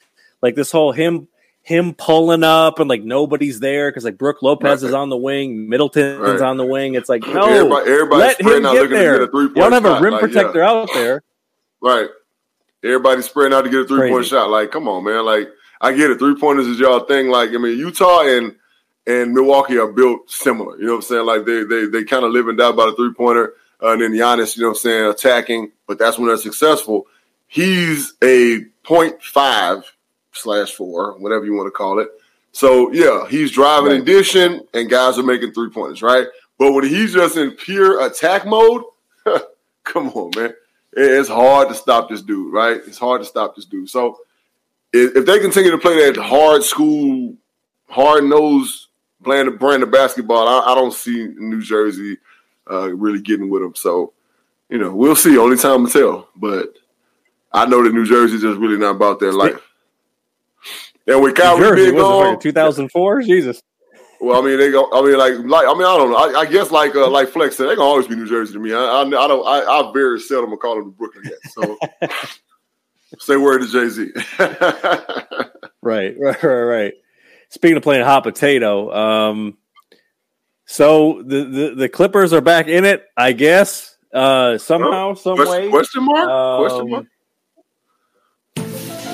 [0.43, 1.29] Like this whole him
[1.67, 4.89] him pulling up and like nobody's there because like Brook Lopez right.
[4.89, 6.41] is on the wing, Middleton's right.
[6.41, 6.95] on the wing.
[6.95, 9.27] It's like no, everybody, let him get there.
[9.27, 10.71] Get you don't have a rim like, protector yeah.
[10.71, 11.25] out there,
[11.83, 12.09] right?
[12.85, 14.13] Everybody's spreading out to get a three Crazy.
[14.13, 14.49] point shot.
[14.49, 15.25] Like, come on, man!
[15.25, 15.49] Like,
[15.81, 16.21] I get it.
[16.21, 17.31] Three pointers is y'all thing.
[17.31, 18.55] Like, I mean, Utah and
[19.05, 20.79] and Milwaukee are built similar.
[20.79, 21.27] You know what I'm saying?
[21.27, 23.55] Like, they they they kind of live and die by the three pointer.
[23.83, 27.09] Uh, and then Giannis, you know what I'm saying, attacking, but that's when they're successful.
[27.49, 29.83] He's a 0.5
[30.37, 32.09] slash four, whatever you want to call it.
[32.53, 34.01] So yeah, he's driving right.
[34.01, 36.27] addition, and guys are making three pointers, right?
[36.59, 38.83] But when he's just in pure attack mode,
[39.85, 40.55] come on, man,
[40.93, 42.81] it's hard to stop this dude, right?
[42.87, 43.91] It's hard to stop this dude.
[43.91, 44.21] So
[44.93, 47.35] if they continue to play that hard school,
[47.89, 48.87] hard nosed
[49.21, 52.17] brand brand of basketball, I, I don't see New Jersey
[52.71, 53.75] uh, really getting with them.
[53.75, 54.15] So
[54.69, 55.39] you know, we'll see.
[55.39, 56.29] Only time will tell.
[56.37, 56.75] But
[57.53, 59.61] I know that New Jersey is just really not about their life.
[61.07, 63.63] And with Kyrie being gone, 2004, Jesus.
[64.21, 64.89] Well, I mean, they go.
[64.93, 66.17] I mean, like, like, I mean, I don't know.
[66.17, 68.59] I, I guess, like, uh, like Flex said, they gonna always be New Jersey to
[68.59, 68.73] me.
[68.73, 69.47] I, I, I don't.
[69.47, 71.53] I, I very seldom call them Brooklyn yet.
[71.53, 71.79] So,
[73.19, 74.13] say word to Jay Z.
[75.83, 76.95] right, right, right, right.
[77.51, 79.59] Speaking of playing hot potato, um,
[80.65, 83.97] so the, the the Clippers are back in it, I guess.
[84.13, 85.69] Uh, somehow, some question, way.
[85.69, 86.29] Question mark?
[86.29, 87.07] Um, question mark?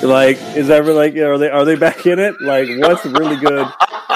[0.03, 2.35] Like, is that really like are they are they back in it?
[2.41, 3.67] Like, what's really good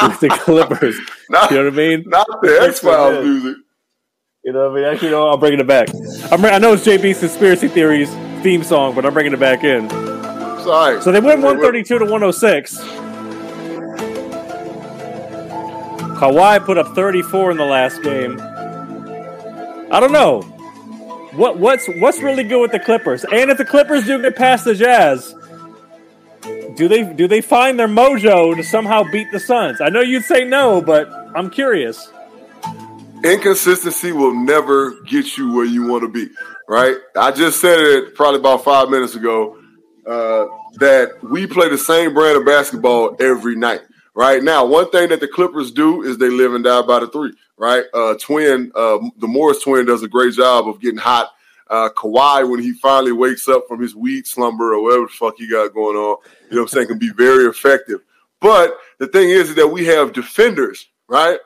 [0.01, 0.97] with the Clippers?
[1.29, 2.03] Not, you know what I mean?
[2.05, 3.57] Not the X Files music.
[4.43, 4.93] You know what I mean?
[4.93, 5.89] Actually, no, I'm bringing it back.
[6.31, 8.09] I'm, I know it's JB's conspiracy theories
[8.43, 9.89] theme song, but I'm bringing it back in.
[9.89, 11.01] Sorry.
[11.01, 12.79] So they went 132 to 106.
[16.17, 18.39] Kawhi put up 34 in the last game.
[19.91, 20.41] I don't know.
[21.33, 23.23] What what's what's really good with the Clippers?
[23.25, 25.35] And if the Clippers do get past the Jazz,
[26.77, 29.81] do they do they find their mojo to somehow beat the Suns?
[29.81, 32.11] I know you'd say no, but I'm curious.
[33.23, 36.29] Inconsistency will never get you where you want to be,
[36.67, 36.95] right?
[37.15, 39.57] I just said it probably about five minutes ago
[40.05, 40.45] uh,
[40.75, 43.81] that we play the same brand of basketball every night.
[44.13, 47.07] Right now, one thing that the Clippers do is they live and die by the
[47.07, 47.33] three.
[47.59, 51.31] Right, uh, twin, uh, the Morris twin does a great job of getting hot
[51.69, 55.35] uh, Kawhi, when he finally wakes up from his weed slumber or whatever the fuck
[55.37, 56.17] he got going on,
[56.49, 58.01] you know what I'm saying, can be very effective.
[58.39, 61.39] But the thing is, that we have defenders, right?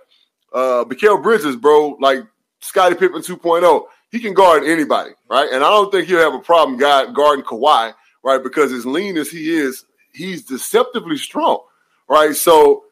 [0.54, 2.20] Uh, Mikal Bridges, bro, like
[2.60, 5.50] Scottie Pippen 2.0, he can guard anybody, right?
[5.52, 8.44] And I don't think he'll have a problem guarding Kawhi, right?
[8.44, 11.62] Because as lean as he is, he's deceptively strong,
[12.10, 12.36] right?
[12.36, 12.84] So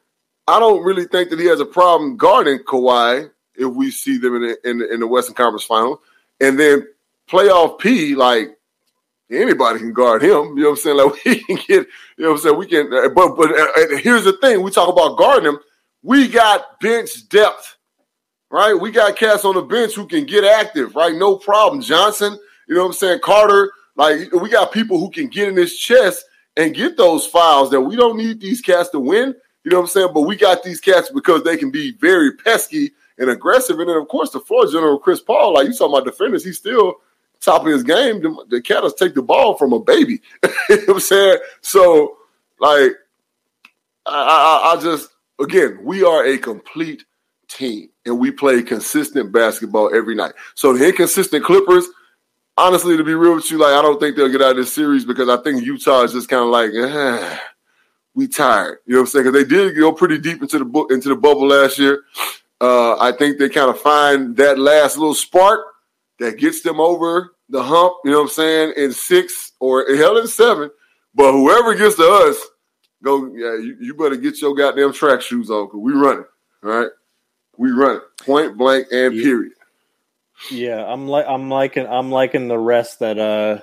[0.48, 4.36] I don't really think that he has a problem guarding Kawhi if we see them
[4.38, 6.02] in the, in the, in the Western Conference Final.
[6.40, 6.88] And then
[7.30, 8.58] playoff P, like
[9.32, 10.58] anybody can guard him.
[10.58, 10.98] You know what I'm saying?
[10.98, 11.88] Like we can get,
[12.18, 12.58] you know what I'm saying?
[12.58, 15.60] We can, uh, but but uh, uh, here's the thing: we talk about guarding him,
[16.04, 17.78] we got bench depth,
[18.50, 18.74] right?
[18.74, 21.16] We got cats on the bench who can get active, right?
[21.16, 21.82] No problem.
[21.82, 22.38] Johnson,
[22.68, 23.20] you know what I'm saying?
[23.24, 26.26] Carter, like we got people who can get in his chest
[26.58, 29.36] and get those fouls that we don't need these cats to win.
[29.64, 30.10] You know what I'm saying?
[30.14, 33.78] But we got these cats because they can be very pesky and aggressive.
[33.80, 36.58] And then, of course, the floor general, Chris Paul, like you talking about defenders, he's
[36.58, 36.96] still
[37.42, 38.22] top of his game.
[38.22, 40.22] The, the take the ball from a baby.
[40.44, 41.40] you know what I'm saying?
[41.62, 42.18] So,
[42.60, 42.92] like,
[44.06, 47.06] I, I, I just, again, we are a complete
[47.48, 50.34] team and we play consistent basketball every night.
[50.56, 51.88] So the inconsistent Clippers,
[52.58, 54.74] honestly, to be real with you, like I don't think they'll get out of this
[54.74, 57.38] series because I think Utah is just kind of like, eh,
[58.14, 58.80] we tired.
[58.86, 59.26] You know what I'm saying?
[59.26, 62.04] Because they did go pretty deep into the book into the bubble last year.
[62.62, 65.62] Uh, I think they kind of find that last little spark
[66.20, 67.96] that gets them over the hump.
[68.04, 68.74] You know what I'm saying?
[68.78, 70.70] In six or hell in seven.
[71.16, 72.38] But whoever gets to us,
[73.04, 76.26] go yeah, you, you better get your goddamn track shoes on because we running.
[76.64, 76.90] All right,
[77.58, 79.54] we running point blank and period.
[80.52, 83.62] Yeah, I'm like I'm liking I'm liking the rest that uh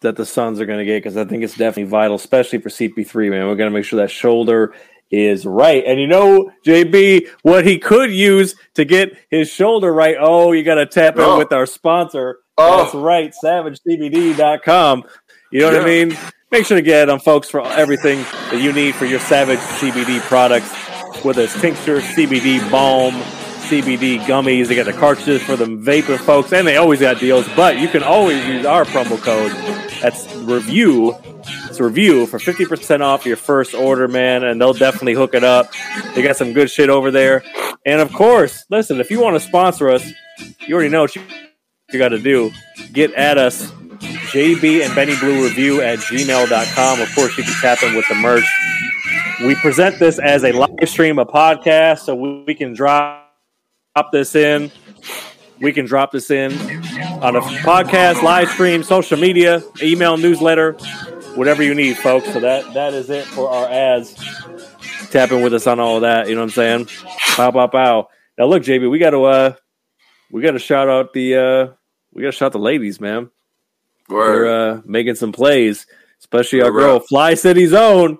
[0.00, 2.68] that the Suns are going to get because I think it's definitely vital, especially for
[2.68, 3.30] CP3.
[3.30, 4.74] Man, we're going to make sure that shoulder
[5.14, 5.84] is right.
[5.86, 10.16] And you know, JB, what he could use to get his shoulder right.
[10.18, 11.32] Oh, you got to tap oh.
[11.32, 12.40] in with our sponsor.
[12.56, 12.84] Oh.
[12.84, 15.04] That's right, SavageCBD.com.
[15.50, 15.78] You know yeah.
[15.78, 16.16] what I mean?
[16.50, 18.18] Make sure to get them, folks, for everything
[18.50, 20.72] that you need for your Savage CBD products,
[21.24, 23.14] whether it's tincture, CBD balm,
[23.64, 24.68] CBD gummies.
[24.68, 27.48] They got the cartridges for the vapor folks, and they always got deals.
[27.56, 29.50] But you can always use our promo code.
[30.00, 31.16] That's review.
[31.74, 35.42] It's review for fifty percent off your first order, man, and they'll definitely hook it
[35.42, 35.72] up.
[36.14, 37.42] They got some good shit over there.
[37.84, 40.08] And of course, listen, if you want to sponsor us,
[40.68, 41.22] you already know what you,
[41.98, 42.52] got to do.
[42.92, 47.00] Get at us, JB and Benny Blue Review at gmail.com.
[47.00, 48.46] Of course, you can tap in with the merch.
[49.40, 53.34] We present this as a live stream, a podcast, so we can drop
[53.96, 54.70] drop this in.
[55.60, 56.52] We can drop this in
[57.20, 60.76] on a podcast, live stream, social media, email, newsletter,
[61.36, 62.32] whatever you need, folks.
[62.32, 64.14] So that that is it for our ads.
[65.10, 66.28] Tapping with us on all of that.
[66.28, 66.88] You know what I'm saying?
[67.36, 68.08] Pow pow pow.
[68.38, 69.54] Now look, JB, we got to uh,
[70.30, 71.74] we got to shout out the uh,
[72.12, 73.30] we got to shout the ladies, man.
[74.08, 75.86] We're uh, making some plays,
[76.20, 78.18] especially our girl, Fly City's own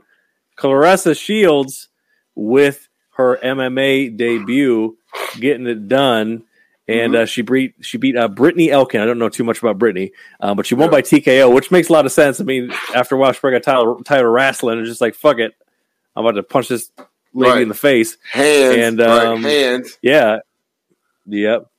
[0.57, 1.89] Claressa Shields,
[2.35, 4.97] with her MMA debut
[5.39, 6.45] getting it done.
[6.87, 7.23] And mm-hmm.
[7.23, 9.01] uh, she beat she beat uh, Brittney Elkin.
[9.01, 11.89] I don't know too much about Brittney, uh, but she won by TKO, which makes
[11.89, 12.41] a lot of sense.
[12.41, 15.39] I mean, after a while, she got tired, tired of wrestling and just like fuck
[15.39, 15.55] it,
[16.15, 16.91] I'm about to punch this
[17.33, 17.63] lady right.
[17.63, 18.17] in the face.
[18.31, 19.51] Hands and um, right.
[19.51, 19.99] hands.
[20.03, 20.41] Yeah,
[21.27, 21.71] yep.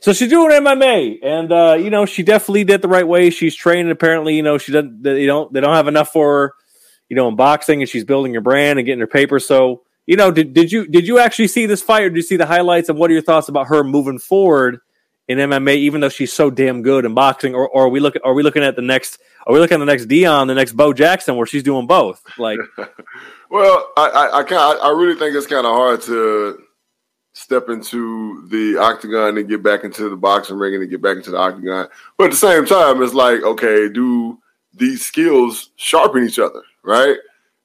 [0.00, 3.30] So she's doing MMA, and uh, you know she definitely did the right way.
[3.30, 3.90] She's training.
[3.90, 5.02] Apparently, you know she doesn't.
[5.02, 5.52] They don't.
[5.52, 6.54] They don't have enough for her,
[7.08, 9.38] you know, in boxing, and she's building her brand and getting her paper.
[9.38, 12.22] So you know, did, did you did you actually see this fight or did you
[12.22, 14.80] see the highlights and what are your thoughts about her moving forward
[15.28, 17.54] in MMA, even though she's so damn good in boxing?
[17.54, 19.80] Or, or are we looking are we looking at the next are we looking at
[19.80, 22.22] the next Deion, the next Bo Jackson where she's doing both?
[22.38, 22.58] Like
[23.50, 26.58] Well, I I, I, kinda, I really think it's kind of hard to
[27.34, 31.32] step into the octagon and get back into the boxing ring and get back into
[31.32, 31.86] the octagon.
[32.16, 34.38] But at the same time, it's like, okay, do
[34.72, 37.18] these skills sharpen each other, right?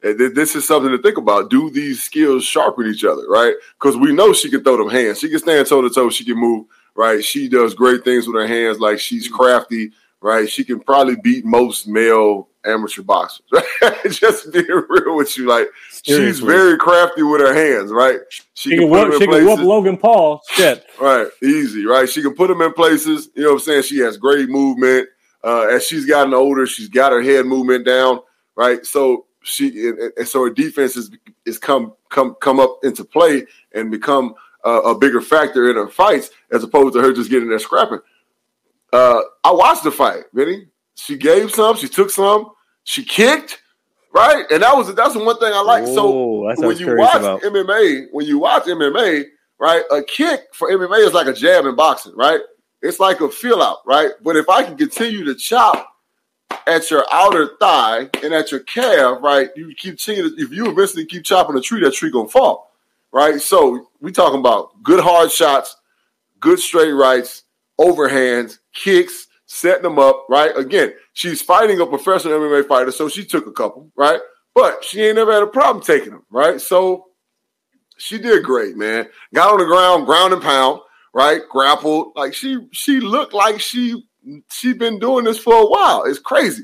[0.04, 1.50] This is something to think about.
[1.50, 3.56] Do these skills sharpen each other, right?
[3.80, 5.20] Because we know she can throw them hands.
[5.20, 6.10] She can stand toe to toe.
[6.10, 7.24] She can move, right?
[7.24, 8.80] She does great things with her hands.
[8.80, 10.50] Like she's crafty, right?
[10.50, 13.46] She can probably beat most male amateur boxers.
[13.82, 14.12] Right?
[14.12, 16.26] Just being real with you, like Seriously.
[16.26, 18.20] she's very crafty with her hands, right?
[18.30, 20.42] She, she can, whoop, she can whoop Logan Paul.
[20.52, 21.28] Shit, right?
[21.44, 22.08] Easy, right?
[22.08, 23.28] She can put him in places.
[23.36, 23.84] You know what I'm saying?
[23.84, 25.10] She has great movement.
[25.44, 28.22] Uh, as she's gotten older, she's got her head movement down,
[28.56, 28.86] right?
[28.86, 31.12] So she and, and, so her defense is
[31.46, 35.88] is come come come up into play and become uh, a bigger factor in her
[35.88, 38.00] fights as opposed to her just getting there scrapping.
[38.92, 40.68] Uh, I watched the fight, Benny.
[40.96, 42.52] She gave some, she took some,
[42.84, 43.62] she kicked,
[44.14, 44.46] right?
[44.52, 45.86] And that was that's the one thing I like.
[45.86, 47.42] so when you watch about.
[47.42, 49.26] MMA, when you watch MMA,
[49.60, 52.40] right, a kick for MMA is like a jab in boxing, right?
[52.82, 54.12] It's like a feel out, right?
[54.22, 55.93] But if I can continue to chop
[56.68, 59.50] at your outer thigh and at your calf, right?
[59.56, 62.72] You keep seeing if you eventually keep chopping a tree, that tree gonna fall,
[63.12, 63.42] right?
[63.42, 65.76] So we talking about good hard shots,
[66.39, 67.44] good straight rights,
[67.80, 70.56] overhands, kicks, setting them up, right?
[70.56, 74.20] Again, she's fighting a professional MMA fighter, so she took a couple, right?
[74.56, 76.60] But she ain't never had a problem taking them, right?
[76.62, 77.08] So
[77.98, 79.08] she did great, man.
[79.34, 80.82] Got on the ground, ground and pound,
[81.13, 81.42] right?
[81.50, 84.04] Grappled, like she she looked like she
[84.52, 86.04] she's been doing this for a while.
[86.06, 86.64] It's crazy.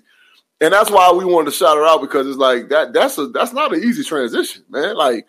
[0.62, 3.28] And that's why we wanted to shout her out because it's like that that's a
[3.28, 4.96] that's not an easy transition, man.
[4.96, 5.26] Like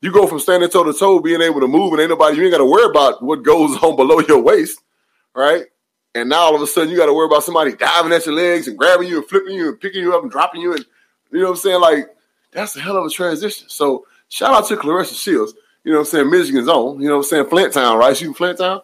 [0.00, 2.44] You go from standing toe to toe, being able to move, and ain't nobody, you
[2.44, 4.80] ain't got to worry about what goes on below your waist,
[5.34, 5.64] right?
[6.14, 8.34] And now all of a sudden you got to worry about somebody diving at your
[8.34, 10.74] legs and grabbing you and flipping you and picking you up and dropping you.
[10.74, 10.84] And
[11.32, 11.80] you know what I'm saying?
[11.80, 12.08] Like,
[12.52, 13.68] that's a hell of a transition.
[13.68, 15.54] So shout out to Claressa Shields,
[15.84, 16.30] you know what I'm saying?
[16.30, 17.46] Michigan's own, you know what I'm saying?
[17.48, 18.16] Flint Town, right?
[18.16, 18.80] She from Flint Town?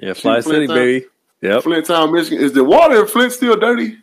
[0.00, 0.76] Yeah, Fly City, Town?
[0.76, 1.06] baby.
[1.42, 1.62] Yep.
[1.62, 2.42] Flint Town, Michigan.
[2.44, 3.98] Is the water in Flint still dirty?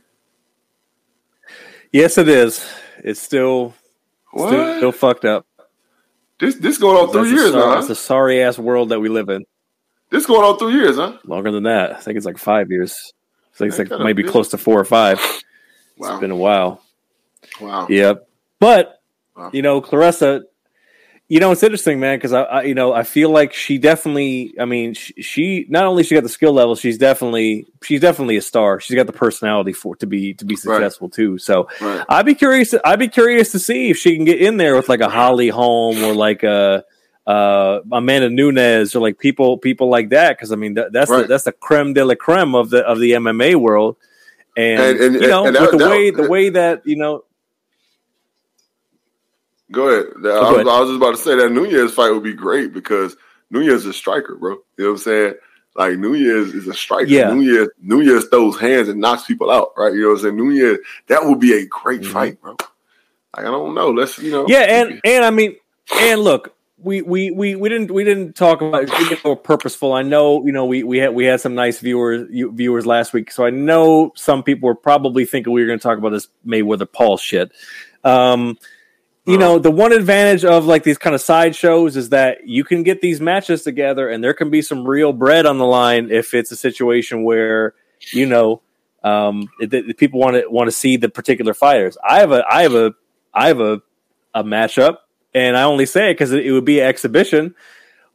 [1.91, 2.65] Yes, it is.
[3.03, 3.73] It's still
[4.31, 4.49] What?
[4.49, 5.45] still, still fucked up.
[6.39, 7.77] this this going on three years now.
[7.77, 7.93] It's Huh?
[7.93, 9.45] a sorry ass world that we live in.
[10.09, 11.17] This going on three years, huh?
[11.25, 11.91] Longer than that.
[11.95, 13.13] I think it's like five years.
[13.53, 15.19] I think it's like maybe close to four or five.
[15.97, 16.11] Wow.
[16.11, 16.81] It's been a while.
[17.59, 17.87] wow.
[17.89, 18.27] Yep.
[18.59, 19.01] But
[19.35, 19.49] Wow.
[19.53, 20.43] you know, Claressa,
[21.29, 24.53] you know, it's interesting, man, because I, I, you know, I feel like she definitely.
[24.59, 28.37] I mean, she, she not only she got the skill level, she's definitely she's definitely
[28.37, 28.79] a star.
[28.79, 31.37] She's got the personality for to be to be successful too.
[31.37, 32.05] So Right.
[32.07, 32.73] I'd be curious.
[32.85, 35.49] I'd be curious to see if she can get in there with like a Holly
[35.49, 36.83] Holm or like a.
[37.25, 41.23] Uh, Amanda Nunes or like people people like that because I mean that, that's the,
[41.27, 43.97] that's the creme de la creme of the of the MMA world,
[44.55, 47.25] and, And- and- you know and that- the that- way the way that you know
[49.71, 50.05] Go ahead.
[50.17, 50.67] I, go was, ahead.
[50.67, 53.15] I was just about to say that Nunes fight would be great because
[53.51, 54.51] Nunes is a striker, bro.
[54.51, 55.33] You know what I'm saying?
[55.75, 57.05] Like Nunes is a striker.
[57.05, 57.33] Yeah.
[57.33, 59.93] Nunes Nunes throws hands and knocks people out, right?
[59.93, 60.37] You know what I'm saying?
[60.37, 62.11] Nunes that would be a great Mhm.
[62.11, 62.55] fight, bro.
[63.35, 63.91] Like I don't know.
[63.91, 64.45] Let's you know.
[64.47, 65.55] Yeah, and and I mean,
[65.95, 69.93] and look, we we we we didn't we didn't talk about we didn't purposeful.
[69.93, 73.31] I know you know we we had we had some nice viewers viewers last week,
[73.31, 76.27] so I know some people were probably thinking we were going to talk about this
[76.45, 77.51] Mayweather Paul shit.
[78.03, 78.57] Um,
[79.27, 82.63] you know, the one advantage of like these kind of side shows is that you
[82.63, 86.09] can get these matches together, and there can be some real bread on the line
[86.11, 87.73] if it's a situation where
[88.13, 88.61] you know
[89.03, 91.97] um, it, it- people want to want to see the particular fighters.
[92.07, 92.93] I have a I have a
[93.33, 93.81] I have a
[94.33, 94.97] a matchup,
[95.33, 97.53] and I only say it because it, it would be an exhibition.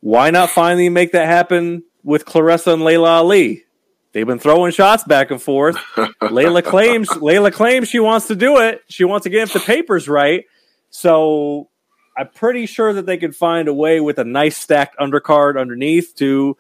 [0.01, 3.65] Why not finally make that happen with Claressa and Laila Ali?
[4.13, 5.77] They've been throwing shots back and forth.
[6.31, 8.83] Laila claims Laila claims she wants to do it.
[8.89, 10.45] She wants to get if the papers right.
[10.93, 11.69] So
[12.17, 16.15] I'm pretty sure that they could find a way with a nice stacked undercard underneath
[16.17, 16.57] to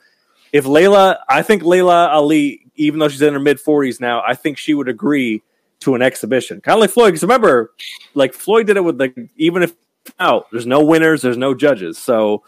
[0.52, 4.34] if Laila I think Laila Ali, even though she's in her mid forties now, I
[4.34, 5.42] think she would agree
[5.80, 6.60] to an exhibition.
[6.62, 7.08] Kind of like Floyd.
[7.08, 7.72] Because remember,
[8.14, 9.74] like Floyd did it with like even if
[10.18, 11.98] out, there's no winners, there's no judges.
[11.98, 12.42] So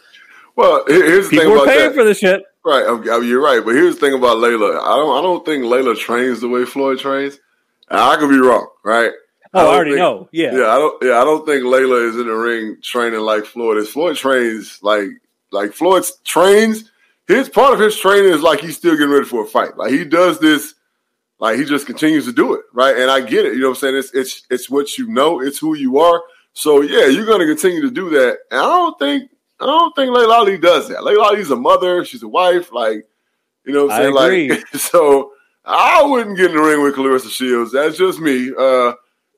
[0.57, 1.95] Well, here- here's the thing about paying that.
[1.95, 2.43] for this shit.
[2.65, 3.63] Right, I'm- I'm- you're right.
[3.63, 4.81] But here's the thing about Laila.
[4.81, 5.19] I don't.
[5.19, 7.39] I don't think Laila trains the way Floyd trains.
[7.91, 9.13] And I could be wrong, right?
[9.55, 10.29] Oh, I don't already think- know.
[10.33, 10.55] Yeah.
[10.57, 11.03] Yeah, I don't.
[11.03, 13.89] Yeah, I don't think Laila is in the ring training like Floyd is.
[13.89, 15.09] Floyd trains like
[15.53, 16.91] like Floyd trains.
[17.27, 19.77] His part of his training is like he's still getting ready for a fight.
[19.79, 20.75] Like he does this,
[21.39, 22.97] like he just continues to do it, right?
[22.99, 23.55] And I get it.
[23.55, 23.97] You know what I'm saying?
[23.97, 25.41] It's it's it's what you know.
[25.41, 26.23] It's who you are.
[26.53, 28.39] So yeah, you're going to continue to do that.
[28.51, 31.03] And I don't think I don't think Laila Ali does that.
[31.05, 32.05] Laila Ali's a mother.
[32.05, 32.73] She's a wife.
[32.73, 33.07] Like
[33.65, 34.51] you know what I'm I saying?
[34.51, 34.51] agree.
[34.59, 35.33] Like so,
[35.65, 37.73] I wouldn't get in the ring with Claressa Shields.
[37.73, 38.53] That's just me.
[38.57, 38.93] Uh,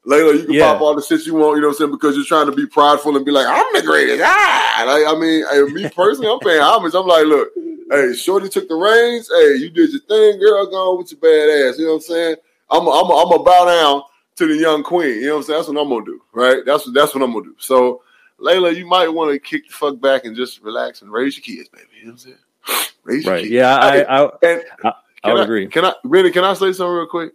[0.06, 0.72] Laila, you can Yeah.
[0.72, 2.52] pop all the shit you want, you know what I'm saying, because you're trying to
[2.52, 4.22] be prideful and be like, I'm the greatest.
[4.24, 4.84] Ah!
[4.86, 6.94] Like, I mean, hey, me personally, I'm paying homage.
[6.94, 7.48] I'm like, look,
[7.90, 9.28] hey, Shorty took the reins.
[9.28, 10.64] Hey, you did your thing, girl.
[10.66, 11.78] Go on with your bad ass.
[11.78, 12.36] You know what I'm saying?
[12.70, 14.02] I'm I'm I'm gonna bow down
[14.36, 15.16] to the young queen.
[15.20, 15.58] You know what I'm saying?
[15.58, 16.58] That's what I'm gonna do, right?
[16.64, 17.56] That's what that's what I'm gonna do.
[17.58, 18.02] So,
[18.38, 21.42] Laila, you might want to kick the fuck back and just relax and raise your
[21.56, 21.84] kids, baby.
[21.98, 22.86] You know what I'm saying?
[23.04, 23.40] Raise your Right.
[23.42, 23.52] kids.
[23.52, 24.92] Yeah, I, I, I,
[25.24, 25.66] I would I, agree.
[25.68, 26.30] Can I, Benny?
[26.30, 27.32] Can I say something real quick?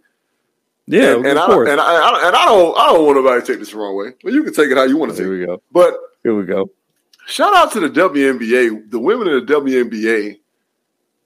[0.92, 3.46] Yeah, and, and I, and I, I and I don't I don't want nobody to
[3.46, 4.12] take this the wrong way.
[4.22, 5.62] But you can take it how you want to take Here we go.
[5.72, 6.70] But Here we go.
[7.26, 10.38] shout out to the WNBA, the women in the WNBA.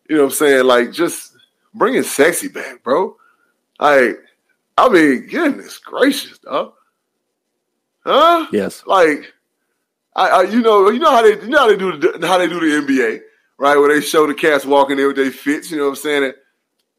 [0.08, 0.66] You know what I'm saying?
[0.66, 1.36] Like just
[1.74, 3.16] bringing sexy back, bro.
[3.80, 4.20] Like,
[4.78, 6.74] I mean, goodness gracious, dog.
[8.04, 8.46] Huh?
[8.52, 8.84] Yes.
[8.86, 9.32] Like,
[10.14, 12.38] I, I you know you know how they you know how they do the, how
[12.38, 13.18] they do the NBA,
[13.58, 13.76] right?
[13.76, 15.72] Where they show the cats walking there with their fits.
[15.72, 16.32] You know what I'm saying?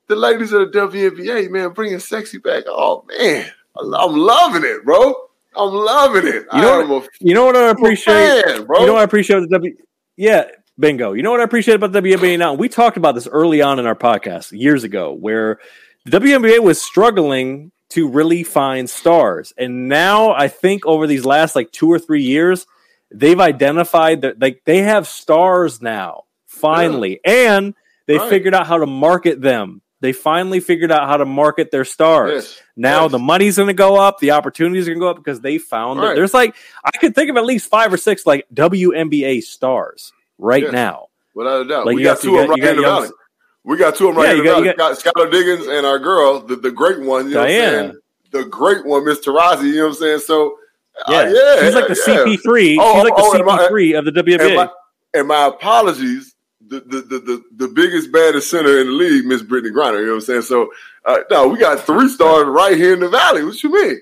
[0.08, 2.64] The ladies of the WNBA, man, bringing sexy back.
[2.68, 3.46] Oh man,
[3.78, 5.14] I'm loving it, bro.
[5.56, 6.46] I'm loving it.
[6.54, 8.44] You know am a You know what I appreciate?
[8.46, 8.80] fan, bro.
[8.82, 9.76] You know what I appreciate the W?
[10.16, 10.46] Yeah,
[10.80, 11.14] bingo.
[11.14, 12.54] You know what I appreciate about the WNBA now?
[12.54, 15.60] We talked about this early on in our podcast years ago, where
[16.06, 21.56] the WNBA was struggling to really find stars, and now I think over these last
[21.56, 22.66] like two or three years,
[23.12, 27.74] they've identified that like they have stars now finally, and
[28.06, 28.30] they Right.
[28.30, 29.82] figured out how to market them.
[30.00, 32.32] They finally figured out how to market their stars.
[32.34, 32.62] Yes.
[32.76, 33.12] Now Yes.
[33.14, 35.58] the money's going to go up, the opportunities are going to go up because they
[35.58, 36.16] found that Right.
[36.16, 40.64] there's like I could think of at least five or six like WNBA stars right
[40.64, 40.72] Yes.
[40.72, 41.08] now.
[41.34, 41.86] Without a doubt.
[41.88, 43.10] Like, we got, got- two of them right you here in the valley.
[43.64, 44.96] We got two of them right Yeah, here in you the got- valley.
[45.04, 47.98] Got, Skylar Diggins and our girl, the, the great one, you know what I'm saying?
[48.32, 50.20] The great one, Miss Taurasi, you know what I'm saying?
[50.20, 50.58] So,
[51.10, 52.16] Yeah, Uh, yeah, she's like the yeah.
[52.24, 52.78] CP3.
[52.80, 54.56] Oh, she's like the oh, and my- CP3 of the And WNBA.
[54.56, 54.70] my,
[55.14, 56.34] and my apologies.
[56.70, 60.00] The, the the the biggest baddest center in the league, Miss Brittney Griner.
[60.00, 60.42] You know what I'm saying?
[60.44, 60.70] So
[61.06, 63.44] uh, no, we got three stars right here in the valley.
[63.44, 64.00] What you mean?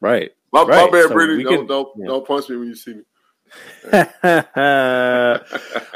[0.00, 0.30] right.
[0.52, 1.44] My, Right, my bad, so Brittney.
[1.44, 2.06] Don't can- don't yeah.
[2.06, 3.02] don't punch me when you see me.
[3.92, 4.00] All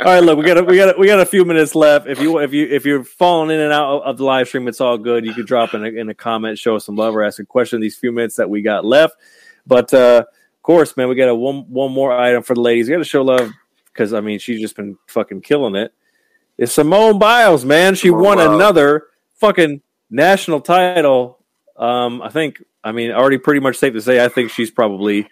[0.04, 2.06] right, look, we got a, we got a, we got a few minutes left.
[2.06, 4.80] If you if you if you're falling in and out of the live stream, it's
[4.80, 5.24] all good.
[5.24, 7.44] You can drop in a, in a comment, show us some love, or ask a
[7.44, 7.80] question.
[7.80, 9.16] These few minutes that we got left,
[9.66, 12.86] but uh, of course, man, we got a one one more item for the ladies.
[12.86, 13.50] We got to show love
[13.92, 15.92] because I mean she's just been fucking killing it.
[16.58, 17.94] It's Simone Biles, man.
[17.94, 18.54] She Simone won Biles.
[18.54, 19.80] another fucking
[20.10, 21.38] national title.
[21.76, 22.62] Um, I think.
[22.82, 24.24] I mean, already pretty much safe to say.
[24.24, 25.28] I think she's probably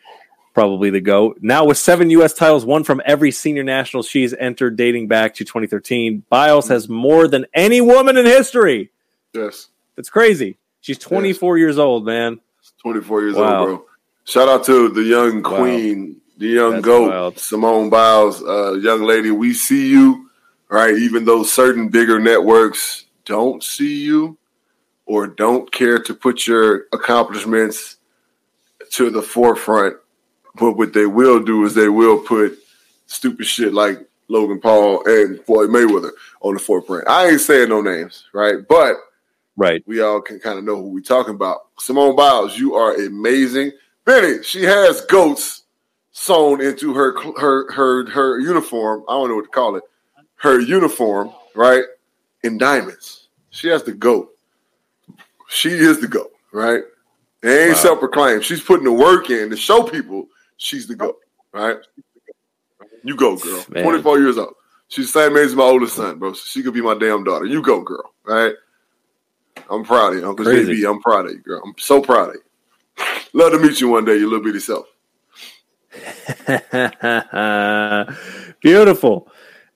[0.55, 1.39] probably the GOAT.
[1.41, 2.35] Now, with seven U.S.
[2.35, 7.27] titles, one from every senior national she's entered dating back to 2013, Biles has more
[7.29, 8.91] than any woman in history.
[9.33, 10.59] Yes, It's crazy.
[10.81, 12.41] She's 24 years old, man.
[12.83, 13.61] 24 years Wow.
[13.61, 13.87] old, bro.
[14.25, 15.51] Shout out to the young Wow.
[16.39, 17.39] The young That's goat, wild.
[17.39, 19.31] Simone Biles, uh, young lady.
[19.31, 20.31] We see you,
[20.69, 20.95] right?
[20.95, 24.39] Even though certain bigger networks don't see you
[25.05, 27.97] or don't care to put your accomplishments
[28.93, 29.97] to the forefront,
[30.55, 32.57] but what they will do is they will put
[33.07, 36.11] stupid shit like Logan Paul and Floyd Mayweather
[36.41, 37.09] on the forefront.
[37.09, 38.57] I ain't saying no names, right?
[38.67, 38.97] But
[39.57, 39.83] Right.
[39.89, 41.67] we all can kind of know who we talking about.
[41.81, 43.73] Simone Biles, you are amazing.
[44.05, 45.65] Benny, she has goats
[46.19, 49.05] sewn into her her her her uniform.
[49.09, 49.85] I don't know what to call it.
[50.37, 51.85] Her uniform, right?
[52.43, 53.29] In diamonds.
[53.51, 54.31] She has the goat.
[55.49, 56.83] She is the goat, right?
[57.43, 57.83] It ain't Wow.
[57.83, 58.45] self-proclaimed.
[58.45, 61.19] She's putting the work in to show people she's the goat,
[61.53, 61.79] right?
[63.05, 63.65] You go, girl.
[63.71, 63.85] Man.
[63.85, 64.55] 24 years old.
[64.89, 66.33] She's the same age as my oldest son, bro.
[66.33, 67.47] So she could be my damn daughter.
[67.47, 68.13] You go, girl.
[68.25, 68.55] Right?
[69.71, 70.83] I'm proud of you, Uncle Crazy.
[70.83, 70.91] JB.
[70.91, 71.63] I'm proud of you, girl.
[71.65, 72.43] I'm so proud of you.
[73.33, 74.87] Love to meet you one day, you little bitty self.
[78.61, 79.29] Beautiful.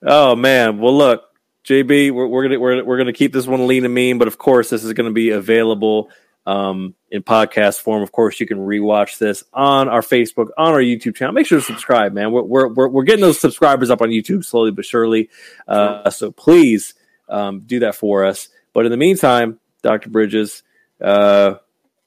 [0.05, 0.79] Oh man.
[0.79, 1.23] Well, look,
[1.65, 4.37] JB, we're, we're gonna we're, we're gonna keep this one lean and mean, but of
[4.37, 6.09] course, this is gonna be available
[6.45, 8.03] um, in podcast form.
[8.03, 11.33] Of course, you can rewatch this on our Facebook, on our YouTube channel.
[11.33, 12.31] Make sure to subscribe, man.
[12.31, 15.29] We're we're we're, getting those subscribers up on YouTube slowly but surely.
[15.67, 16.95] Uh, so please
[17.29, 18.49] um, do that for us.
[18.73, 20.63] But in the meantime, Doctor Bridges,
[21.01, 21.55] uh,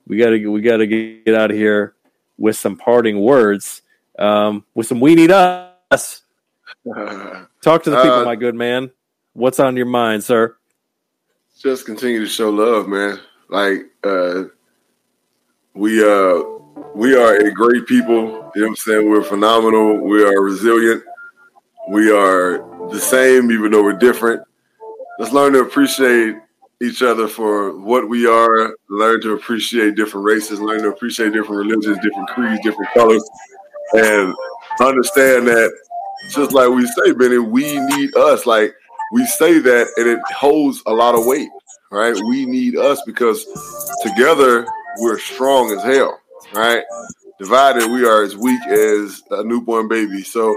[0.06, 1.94] we gotta we gotta get out of here
[2.36, 3.82] with some parting words.
[4.18, 6.22] Um, with some we need us.
[7.62, 8.90] Talk to the people, Uh, my good man.
[9.34, 10.56] What's on your mind, sir?
[11.58, 13.18] Just continue to show love, man.
[13.48, 14.44] Like uh
[15.74, 16.42] we uh
[16.94, 18.14] we are a great people.
[18.14, 19.10] You know what I'm saying?
[19.10, 19.98] We're phenomenal.
[19.98, 21.02] We are resilient.
[21.88, 22.58] We are
[22.90, 24.42] the same, even though we're different.
[25.18, 26.36] Let's learn to appreciate
[26.82, 28.74] each other for what we are.
[28.90, 30.60] Learn to appreciate different races.
[30.60, 33.22] Learn to appreciate different religions, different creeds, different colors,
[33.92, 34.34] and
[34.80, 35.72] understand that.
[36.30, 38.46] Just like we say, Benny, we need us.
[38.46, 38.74] Like
[39.12, 41.48] we say that, and it holds a lot of weight,
[41.90, 42.16] right?
[42.26, 43.44] We need us because
[44.02, 44.66] together
[44.98, 46.18] we're strong as hell,
[46.52, 46.82] right?
[47.38, 50.22] Divided, we are as weak as a newborn baby.
[50.22, 50.56] So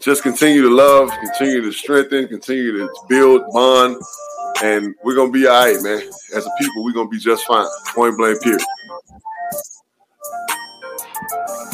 [0.00, 3.96] just continue to love, continue to strengthen, continue to build bond,
[4.62, 6.00] and we're gonna be all right, man.
[6.34, 7.66] As a people, we're gonna be just fine.
[7.94, 8.62] Point blank, period.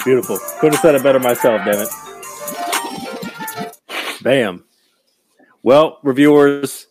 [0.05, 0.39] Beautiful.
[0.61, 1.89] Couldn't have said it better myself, damn it.
[4.23, 4.65] Bam.
[5.63, 6.87] Well, reviewers,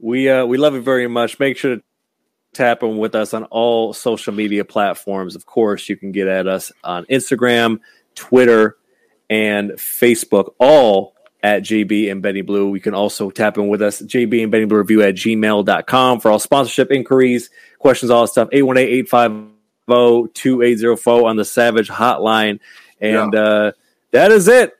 [0.00, 1.38] we uh, we love you very much.
[1.38, 1.82] Make sure to
[2.54, 5.36] tap in with us on all social media platforms.
[5.36, 7.80] Of course, you can get at us on Instagram,
[8.14, 8.76] Twitter,
[9.28, 12.74] and Facebook, all at JB and Benny Blue.
[12.74, 16.30] You can also tap in with us, JB and Benny Blue Review at gmail.com for
[16.30, 18.48] all sponsorship inquiries, questions, all that stuff.
[18.52, 19.57] 818 850
[19.88, 22.60] 2804 on the Savage Hotline.
[23.00, 23.72] And uh,
[24.12, 24.74] that is it.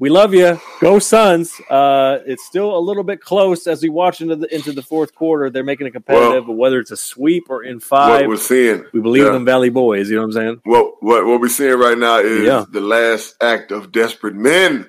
[0.00, 0.60] We love you.
[0.80, 1.60] Go Suns.
[1.68, 5.12] Uh, it's still a little bit close as we watch into the into the fourth
[5.12, 5.50] quarter.
[5.50, 8.84] They're making it competitive, but whether it's a sweep or in five, What we're seeing,
[8.92, 9.28] we believe yeah.
[9.30, 10.08] in them Valley Boys.
[10.08, 10.60] You know what I'm saying?
[10.62, 12.64] What what what we're seeing right now is Yeah.
[12.70, 14.88] the last act of desperate men,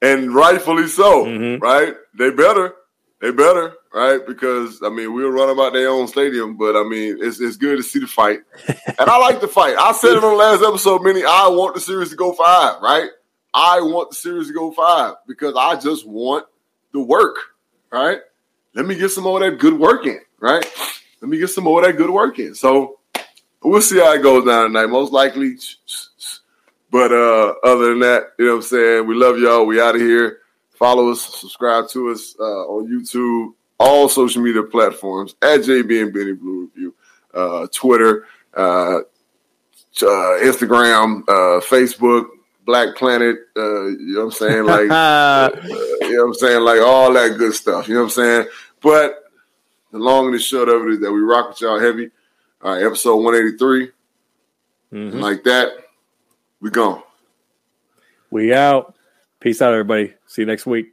[0.00, 1.24] and rightfully so.
[1.26, 1.60] Mhm.
[1.60, 1.96] Right?
[2.16, 2.72] They better,
[3.20, 4.26] they better, right?
[4.26, 7.78] Because I mean, we'll run about their own stadium, but I mean, it's it's good
[7.78, 9.76] to see the fight, and I like the fight.
[9.78, 11.24] I said it on the last episode, many.
[11.24, 13.08] I want the series to go five, right?
[13.54, 16.46] I want the series to go five because I just want
[16.92, 17.36] the work,
[17.90, 18.18] right?
[18.74, 20.64] Let me get some more of that good work in, right?
[21.22, 22.54] Let me get some more of that good work in.
[22.54, 22.98] So
[23.62, 24.86] we'll see how it goes down tonight.
[24.86, 25.56] Most likely,
[26.90, 29.06] but uh, other than that, you know what I'm saying.
[29.06, 29.64] We love y'all.
[29.64, 30.40] We out of here.
[30.76, 36.12] Follow us, subscribe to us uh, on YouTube, all social media platforms at JB and
[36.12, 36.94] Benny Blue Review,
[37.34, 38.26] uh, Twitter.
[38.54, 39.00] Uh,
[40.02, 42.26] uh, Instagram, uh, Facebook,
[42.64, 43.36] Black Planet.
[43.56, 44.64] Uh, you know what I'm saying?
[44.66, 46.62] Like, uh, you know what I'm saying?
[46.62, 47.88] Like all that good stuff.
[47.88, 48.48] You know what I'm saying?
[48.80, 49.24] But
[49.92, 52.10] the long and the short of it is that we rock with y'all heavy.
[52.62, 53.90] All right, episode 183.
[54.92, 55.18] Mm-hmm.
[55.20, 55.72] Like that,
[56.60, 57.02] we gone.
[58.30, 58.95] We out.
[59.40, 60.14] Peace out, everybody.
[60.26, 60.86] See you next week.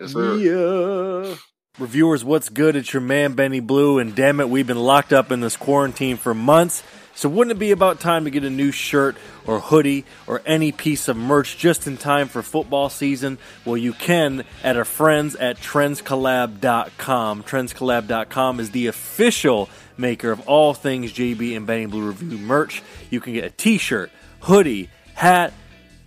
[0.00, 0.36] Yes, sir.
[0.36, 1.34] Yeah.
[1.78, 2.76] Reviewers, what's good?
[2.76, 6.16] It's your man Benny Blue, and damn it, we've been locked up in this quarantine
[6.16, 6.82] for months.
[7.16, 9.16] So wouldn't it be about time to get a new shirt
[9.46, 13.38] or hoodie or any piece of merch just in time for football season?
[13.64, 17.42] Well, you can at our friends at trendscollab.com.
[17.44, 22.82] Trendscollab.com is the official maker of all things JB and Benny Blue Review merch.
[23.10, 24.10] You can get a t-shirt,
[24.40, 25.52] hoodie, hat,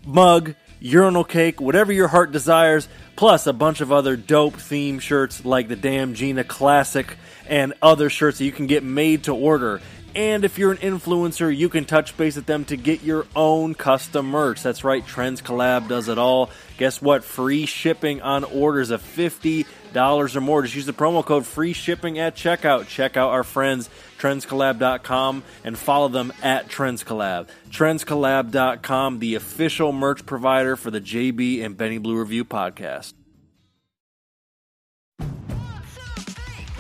[0.06, 5.46] mug, urinal cake, whatever your heart desires, plus a bunch of other dope theme shirts
[5.46, 7.18] like the Damn Gina Classic
[7.48, 9.82] and other shirts that you can get made to order
[10.18, 13.76] and if you're an influencer, you can touch base with them to get your own
[13.76, 14.64] custom merch.
[14.64, 16.50] That's right, Trends Collab does it all.
[16.80, 17.24] Guess what?
[17.24, 20.64] Free shipping on orders of $50 or more.
[20.64, 22.88] Just use the promo code free shipping at checkout.
[22.88, 27.48] Check out our friends, trendscollab.com, and follow them at trendscollab.
[27.70, 33.14] Trendscollab.com, the official merch provider for the JB and Benny Blue Review podcast.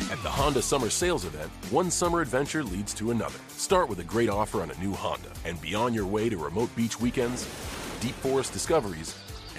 [0.10, 3.38] At the Honda Summer Sales Event, one summer adventure leads to another.
[3.50, 6.38] Start with a great offer on a new Honda, and be on your way to
[6.38, 7.44] remote beach weekends,
[8.00, 9.16] deep forest discoveries,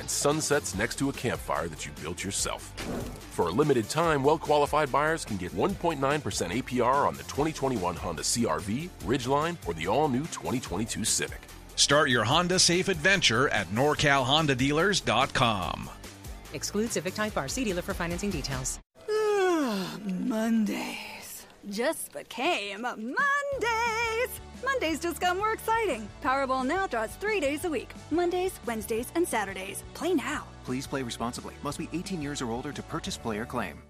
[0.08, 2.72] and sunsets next to a campfire that you built yourself.
[3.32, 8.22] For a limited time, well qualified buyers can get 1.9% APR on the 2021 Honda
[8.22, 11.40] CRV, Ridgeline, or the all new 2022 Civic.
[11.76, 15.90] Start your Honda safe adventure at NorCalHondaDealers.com.
[16.54, 17.48] Exclude Civic Type R.
[17.48, 18.80] See dealer for financing details.
[19.10, 24.40] Ah, Mondays just became Mondays.
[24.68, 26.08] Mondays just got more exciting.
[26.22, 29.82] Powerball now draws three days a week Mondays, Wednesdays, and Saturdays.
[29.94, 30.44] Play now.
[30.64, 31.54] Please play responsibly.
[31.62, 33.82] Must be 18 years or older to purchase player claim.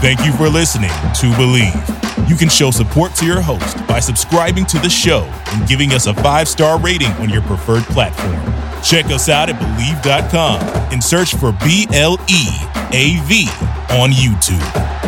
[0.00, 2.28] Thank you for listening to Bleav.
[2.28, 5.22] You can show support to your host by subscribing to the show
[5.52, 8.40] and giving us a five star rating on your preferred platform.
[8.82, 10.60] Check us out at Bleav.com
[10.92, 12.46] and search for B L E
[12.92, 13.48] A V
[13.90, 15.07] on YouTube.